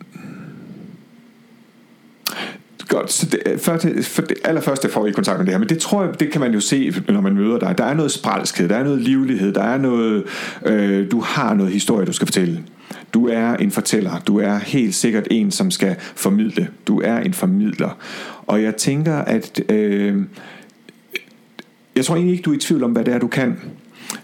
[2.88, 5.58] Godt, så det, øh, for det, for det allerførste får I kontakt med det her,
[5.58, 7.78] men det tror jeg, det kan man jo se, når man møder dig.
[7.78, 10.24] Der er noget spralskhed, der er noget livlighed, der er noget,
[10.66, 12.62] øh, du har noget historie, du skal fortælle.
[13.14, 16.68] Du er en fortæller, du er helt sikkert en, som skal formidle.
[16.86, 17.98] Du er en formidler.
[18.46, 20.22] Og jeg tænker, at øh,
[21.96, 23.58] jeg tror egentlig ikke, du er i tvivl om, hvad det er, du kan.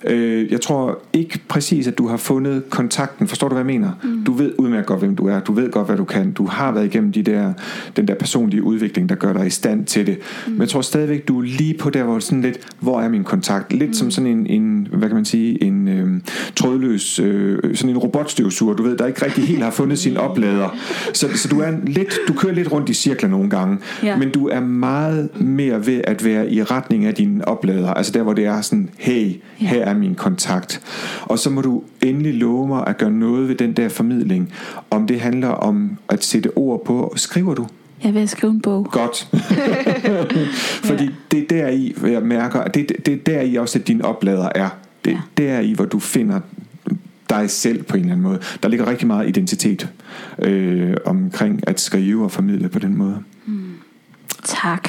[0.05, 3.29] Øh, jeg tror ikke præcis, at du har fundet kontakten.
[3.29, 3.91] Forstår du, hvad jeg mener?
[4.03, 4.25] Mm.
[4.25, 5.41] Du ved udmærket godt, hvem du er.
[5.41, 6.33] Du ved godt, hvad du kan.
[6.33, 7.53] Du har været igennem de der,
[7.97, 10.19] den der personlige udvikling, der gør dig i stand til det.
[10.47, 10.53] Mm.
[10.53, 13.25] Men jeg tror stadigvæk, du er lige på der, hvor sådan lidt, hvor er min
[13.25, 13.73] kontakt?
[13.73, 13.95] Lidt mm.
[13.95, 16.21] som sådan en, en, hvad kan man sige, en øh,
[16.57, 20.77] trådløs, øh, sådan en robotstøvsuger, du ved, der ikke rigtig helt har fundet sin oplader.
[21.13, 24.17] Så, så du er lidt, du kører lidt rundt i cirkler nogle gange, ja.
[24.17, 27.95] men du er meget mere ved at være i retning af dine oplader.
[27.95, 29.67] Altså der, hvor det er sådan, hey, ja.
[29.71, 30.83] Her er min kontakt.
[31.23, 34.53] Og så må du endelig love mig at gøre noget ved den der formidling.
[34.91, 37.13] Om det handler om at sætte ord på.
[37.17, 37.67] Skriver du?
[38.05, 38.89] Jeg vil skrive en bog.
[38.93, 39.29] Godt.
[40.89, 41.11] Fordi ja.
[41.31, 44.49] det er der i, jeg mærker, det, det er der i også, at din oplader
[44.55, 44.69] er.
[45.05, 45.21] Det, ja.
[45.37, 46.41] det er i, hvor du finder
[47.31, 48.41] dig selv på en eller anden måde.
[48.63, 49.89] Der ligger rigtig meget identitet
[50.39, 53.19] øh, omkring at skrive og formidle på den måde.
[53.47, 53.73] Mm.
[54.45, 54.89] Tak.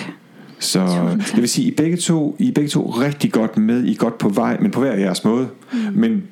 [0.61, 3.91] Så det vil sige, I begge to, I er begge to rigtig godt med, I
[3.91, 5.47] er godt på vej, men på hver jeres måde.
[5.73, 5.79] Mm.
[5.93, 6.23] Men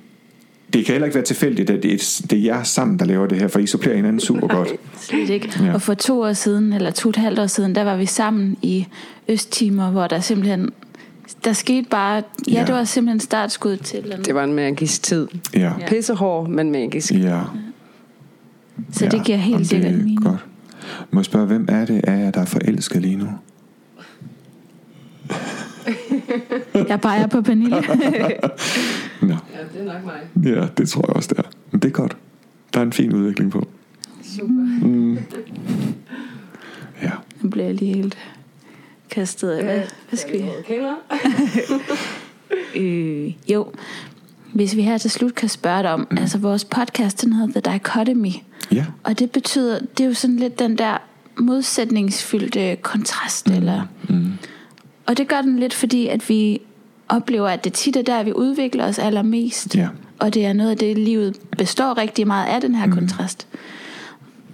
[0.73, 3.27] det kan heller ikke være tilfældigt, at det er, det er jer sammen, der laver
[3.27, 4.67] det her, for I supplerer hinanden super godt.
[4.67, 5.51] Nej, slet ikke.
[5.63, 5.73] Ja.
[5.73, 8.05] Og for to år siden, eller to og et halvt år siden, der var vi
[8.05, 8.87] sammen i
[9.29, 10.69] Østtimer, hvor der simpelthen
[11.43, 12.65] der skete bare, ja, ja.
[12.65, 13.99] det var simpelthen startskud til.
[13.99, 15.27] Eller det var en magisk tid.
[15.53, 15.71] Ja.
[15.87, 17.11] Pissehård, men magisk.
[17.11, 17.41] Ja.
[18.91, 19.11] Så ja.
[19.11, 20.23] det giver helt sikkert mening.
[20.23, 20.45] Godt.
[21.11, 23.27] Må jeg spørge, hvem er det af jer, der er forelsket lige nu?
[26.73, 27.69] Jeg peger på Pernille.
[29.21, 29.27] Nå.
[29.27, 30.53] Ja, det er nok mig.
[30.55, 31.49] Ja, det tror jeg også, det er.
[31.71, 32.17] Men det er godt.
[32.73, 33.67] Der er en fin udvikling på.
[34.23, 34.85] Super.
[34.87, 35.17] Mm.
[37.01, 37.11] Ja.
[37.41, 38.17] Nu bliver jeg lige helt
[39.09, 39.63] kastet af.
[39.63, 40.49] Hvad, hvad skal vi?
[42.79, 43.67] øh, jo,
[44.53, 46.17] hvis vi her til slut kan spørge dig om, mm.
[46.17, 48.31] altså vores podcast, den hedder The Dichotomy.
[48.71, 48.85] Ja.
[49.03, 50.97] Og det betyder, det er jo sådan lidt den der
[51.37, 53.55] modsætningsfyldte kontrast, mm.
[53.55, 53.81] eller...
[54.09, 54.31] Mm
[55.09, 56.61] og det gør den lidt, fordi at vi
[57.07, 59.75] oplever, at det tit er der, vi udvikler os allermest.
[59.75, 59.87] Ja.
[60.19, 62.91] Og det er noget af det, livet består rigtig meget af, den her mm.
[62.91, 63.47] kontrast.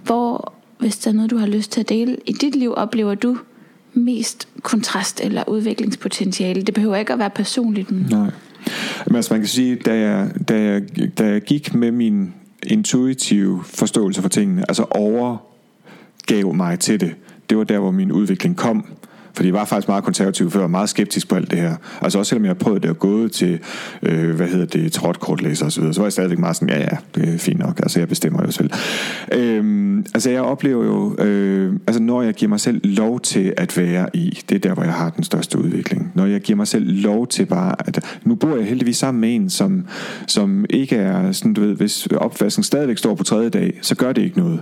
[0.04, 3.14] Hvor, hvis der er noget, du har lyst til at dele i dit liv, oplever
[3.14, 3.38] du
[3.94, 6.62] mest kontrast eller udviklingspotentiale?
[6.62, 7.90] Det behøver ikke at være personligt.
[7.90, 8.06] Men...
[8.10, 8.30] Nej.
[9.06, 10.82] Men altså man kan sige, da jeg, da jeg,
[11.18, 12.34] da jeg gik med min
[12.66, 17.14] intuitive forståelse for tingene, altså overgav mig til det,
[17.50, 18.84] det var der, hvor min udvikling kom
[19.36, 21.76] fordi jeg var faktisk meget konservativ før, og meget skeptisk på alt det her.
[22.02, 23.58] Altså også selvom jeg har prøvet det at gå til,
[24.02, 26.80] øh, hvad hedder det, trådkortlæser og så videre, så var jeg stadigvæk meget sådan, ja
[26.80, 28.70] ja, det er fint nok, altså jeg bestemmer jo selv.
[29.32, 33.78] Øhm, altså jeg oplever jo, øh, altså når jeg giver mig selv lov til at
[33.78, 36.12] være i, det er der, hvor jeg har den største udvikling.
[36.14, 39.34] Når jeg giver mig selv lov til bare, at nu bor jeg heldigvis sammen med
[39.34, 39.86] en, som,
[40.26, 44.12] som ikke er sådan, du ved, hvis opvasken stadigvæk står på tredje dag, så gør
[44.12, 44.60] det ikke noget.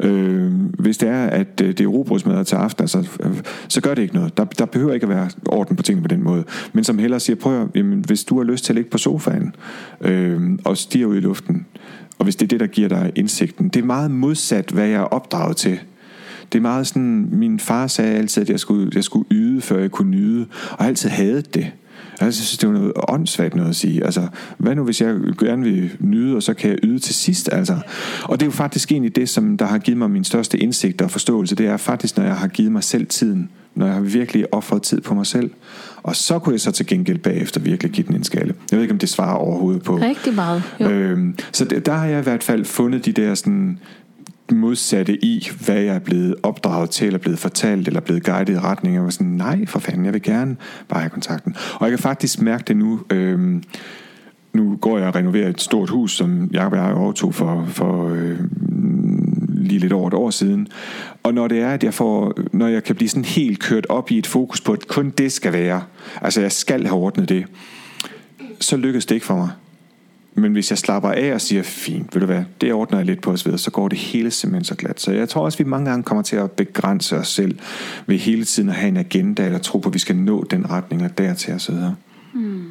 [0.00, 3.36] Øh, hvis det er, at øh, det er robrødsmad til aften, altså, øh,
[3.68, 4.36] så gør det ikke noget.
[4.36, 6.44] Der, der behøver ikke at være orden på tingene på den måde.
[6.72, 8.98] Men som hellere siger, prøv at, jamen, hvis du har lyst til at ligge på
[8.98, 9.54] sofaen
[10.00, 11.66] øh, og stige ud i luften,
[12.18, 15.00] og hvis det er det, der giver dig indsigten, det er meget modsat, hvad jeg
[15.00, 15.80] er opdraget til.
[16.52, 19.78] Det er meget sådan, min far sagde altid, at jeg skulle, jeg skulle yde, før
[19.78, 21.72] jeg kunne nyde, og jeg altid havde det.
[22.20, 24.04] Jeg synes, det var noget åndssvagt noget at sige.
[24.04, 24.26] Altså,
[24.58, 27.48] hvad nu, hvis jeg gerne vil nyde, og så kan jeg yde til sidst?
[27.52, 27.76] Altså.
[28.24, 31.02] Og det er jo faktisk egentlig det, som der har givet mig min største indsigt
[31.02, 31.54] og forståelse.
[31.54, 33.50] Det er faktisk, når jeg har givet mig selv tiden.
[33.74, 35.50] Når jeg har virkelig offret tid på mig selv.
[36.02, 38.54] Og så kunne jeg så til gengæld bagefter virkelig give den en skalle.
[38.70, 39.96] Jeg ved ikke, om det svarer overhovedet på.
[39.96, 40.62] Rigtig meget.
[40.80, 40.88] Jo.
[40.88, 43.78] Øhm, så det, der har jeg i hvert fald fundet de der sådan
[44.50, 48.58] modsatte i, hvad jeg er blevet opdraget til, eller blevet fortalt, eller blevet guidet i
[48.58, 48.94] retning.
[48.94, 50.56] Jeg var sådan, nej for fanden, jeg vil gerne
[50.88, 51.56] bare have kontakten.
[51.74, 53.62] Og jeg kan faktisk mærke det nu, øhm,
[54.52, 58.08] nu går jeg og renoverer et stort hus, som Jacob og jeg overtog for, for
[58.08, 58.38] øh,
[59.48, 60.68] lige lidt over et år siden.
[61.22, 64.10] Og når det er, at jeg får, når jeg kan blive sådan helt kørt op
[64.10, 65.82] i et fokus på, at kun det skal være,
[66.22, 67.44] altså jeg skal have ordnet det,
[68.60, 69.48] så lykkes det ikke for mig.
[70.34, 73.22] Men hvis jeg slapper af og siger, fint, ved du hvad, det ordner jeg lidt
[73.22, 75.00] på os ved, så går det hele simpelthen så glat.
[75.00, 77.58] Så jeg tror også, at vi mange gange kommer til at begrænse os selv
[78.06, 80.70] ved hele tiden at have en agenda, eller tro på, at vi skal nå den
[80.70, 81.94] retning og dertil og så videre.
[82.32, 82.64] Mm.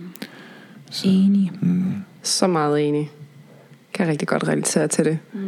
[0.91, 1.51] Så, enig.
[1.61, 1.93] Mm.
[2.21, 3.11] Så meget enig.
[3.93, 5.19] Kan rigtig godt relatere til det.
[5.33, 5.39] Mm.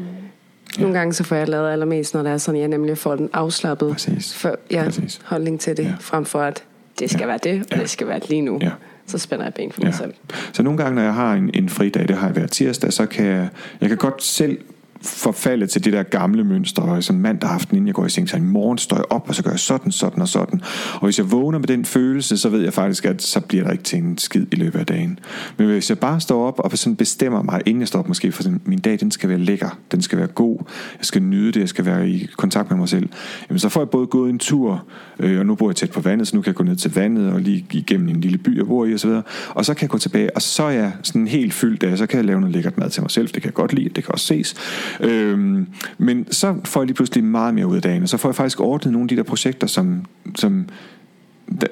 [0.80, 1.00] Nogle ja.
[1.00, 3.92] gange så får jeg lavet allermest, når det er sådan, jeg nemlig får den afslappet
[3.92, 4.34] Præcis.
[4.34, 5.22] For, ja, Præcis.
[5.26, 5.94] holdning til det, ja.
[6.00, 6.64] frem for at
[7.00, 7.28] det skal ja.
[7.28, 7.82] være det, og ja.
[7.82, 8.60] det skal være lige nu.
[8.62, 8.72] Ja
[9.08, 9.98] så spænder jeg ben for mig ja.
[9.98, 10.14] selv.
[10.54, 13.06] Så nogle gange, når jeg har en, en fridag, det har jeg hver tirsdag, så
[13.06, 13.48] kan jeg,
[13.82, 14.58] jeg kan godt selv
[15.04, 18.30] forfaldet til det der gamle mønster, og som mandag aften, inden jeg går i seng,
[18.30, 20.62] så i morgen står jeg op, og så gør jeg sådan, sådan og sådan.
[20.94, 23.72] Og hvis jeg vågner med den følelse, så ved jeg faktisk, at så bliver der
[23.72, 25.20] ikke til en skid i løbet af dagen.
[25.58, 28.32] Men hvis jeg bare står op og sådan bestemmer mig, inden jeg står op måske,
[28.32, 30.58] for sådan, min dag, den skal være lækker, den skal være god,
[30.98, 33.10] jeg skal nyde det, jeg skal være i kontakt med mig selv,
[33.50, 34.86] jamen så får jeg både gået en tur,
[35.20, 36.94] øh, og nu bor jeg tæt på vandet, så nu kan jeg gå ned til
[36.94, 39.24] vandet og lige igennem en lille by, jeg bor i, og så videre.
[39.50, 42.06] Og så kan jeg gå tilbage, og så er jeg sådan helt fyldt af, så
[42.06, 44.04] kan jeg lave noget lækkert mad til mig selv, det kan jeg godt lide, det
[44.04, 44.56] kan også ses.
[45.00, 45.68] Øhm,
[45.98, 48.36] men så får jeg lige pludselig meget mere ud af dagen, og så får jeg
[48.36, 50.70] faktisk ordnet nogle af de der projekter, som, som,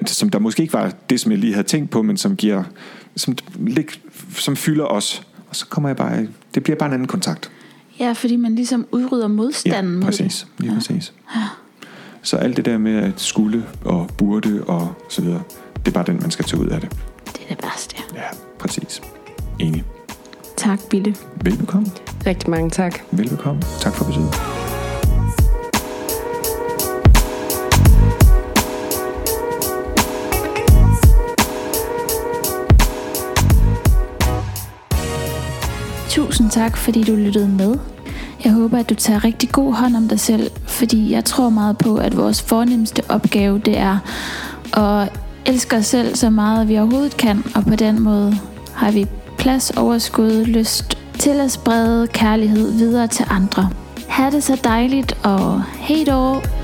[0.06, 2.64] som der måske ikke var det, som jeg lige havde tænkt på, men som giver,
[3.16, 3.36] som,
[4.34, 5.26] som fylder os.
[5.48, 7.50] Og så kommer jeg bare, det bliver bare en anden kontakt.
[8.00, 10.46] Ja, fordi man ligesom udrydder modstanden ja, præcis.
[10.58, 11.12] Lige præcis.
[11.36, 11.40] Ja.
[12.22, 15.42] Så alt det der med at skulle og burde og så videre,
[15.76, 16.90] det er bare den, man skal tage ud af det.
[17.26, 17.96] Det er det bedste.
[18.14, 18.22] Ja,
[18.58, 19.02] præcis.
[19.58, 19.84] Enig.
[20.56, 21.14] Tak, Bille.
[21.44, 21.86] Velbekomme.
[22.26, 23.00] Rigtig mange tak.
[23.10, 23.62] Velbekomme.
[23.80, 24.34] Tak for besøget.
[36.08, 37.78] Tusind tak, fordi du lyttede med.
[38.44, 41.78] Jeg håber, at du tager rigtig god hånd om dig selv, fordi jeg tror meget
[41.78, 43.98] på, at vores fornemmeste opgave, det er
[44.76, 45.12] at
[45.46, 48.34] elske os selv så meget, vi overhovedet kan, og på den måde
[48.74, 49.06] har vi
[49.38, 53.70] plads, overskud, lyst til at sprede kærlighed videre til andre.
[54.08, 56.61] Ha' det så dejligt, og hej då!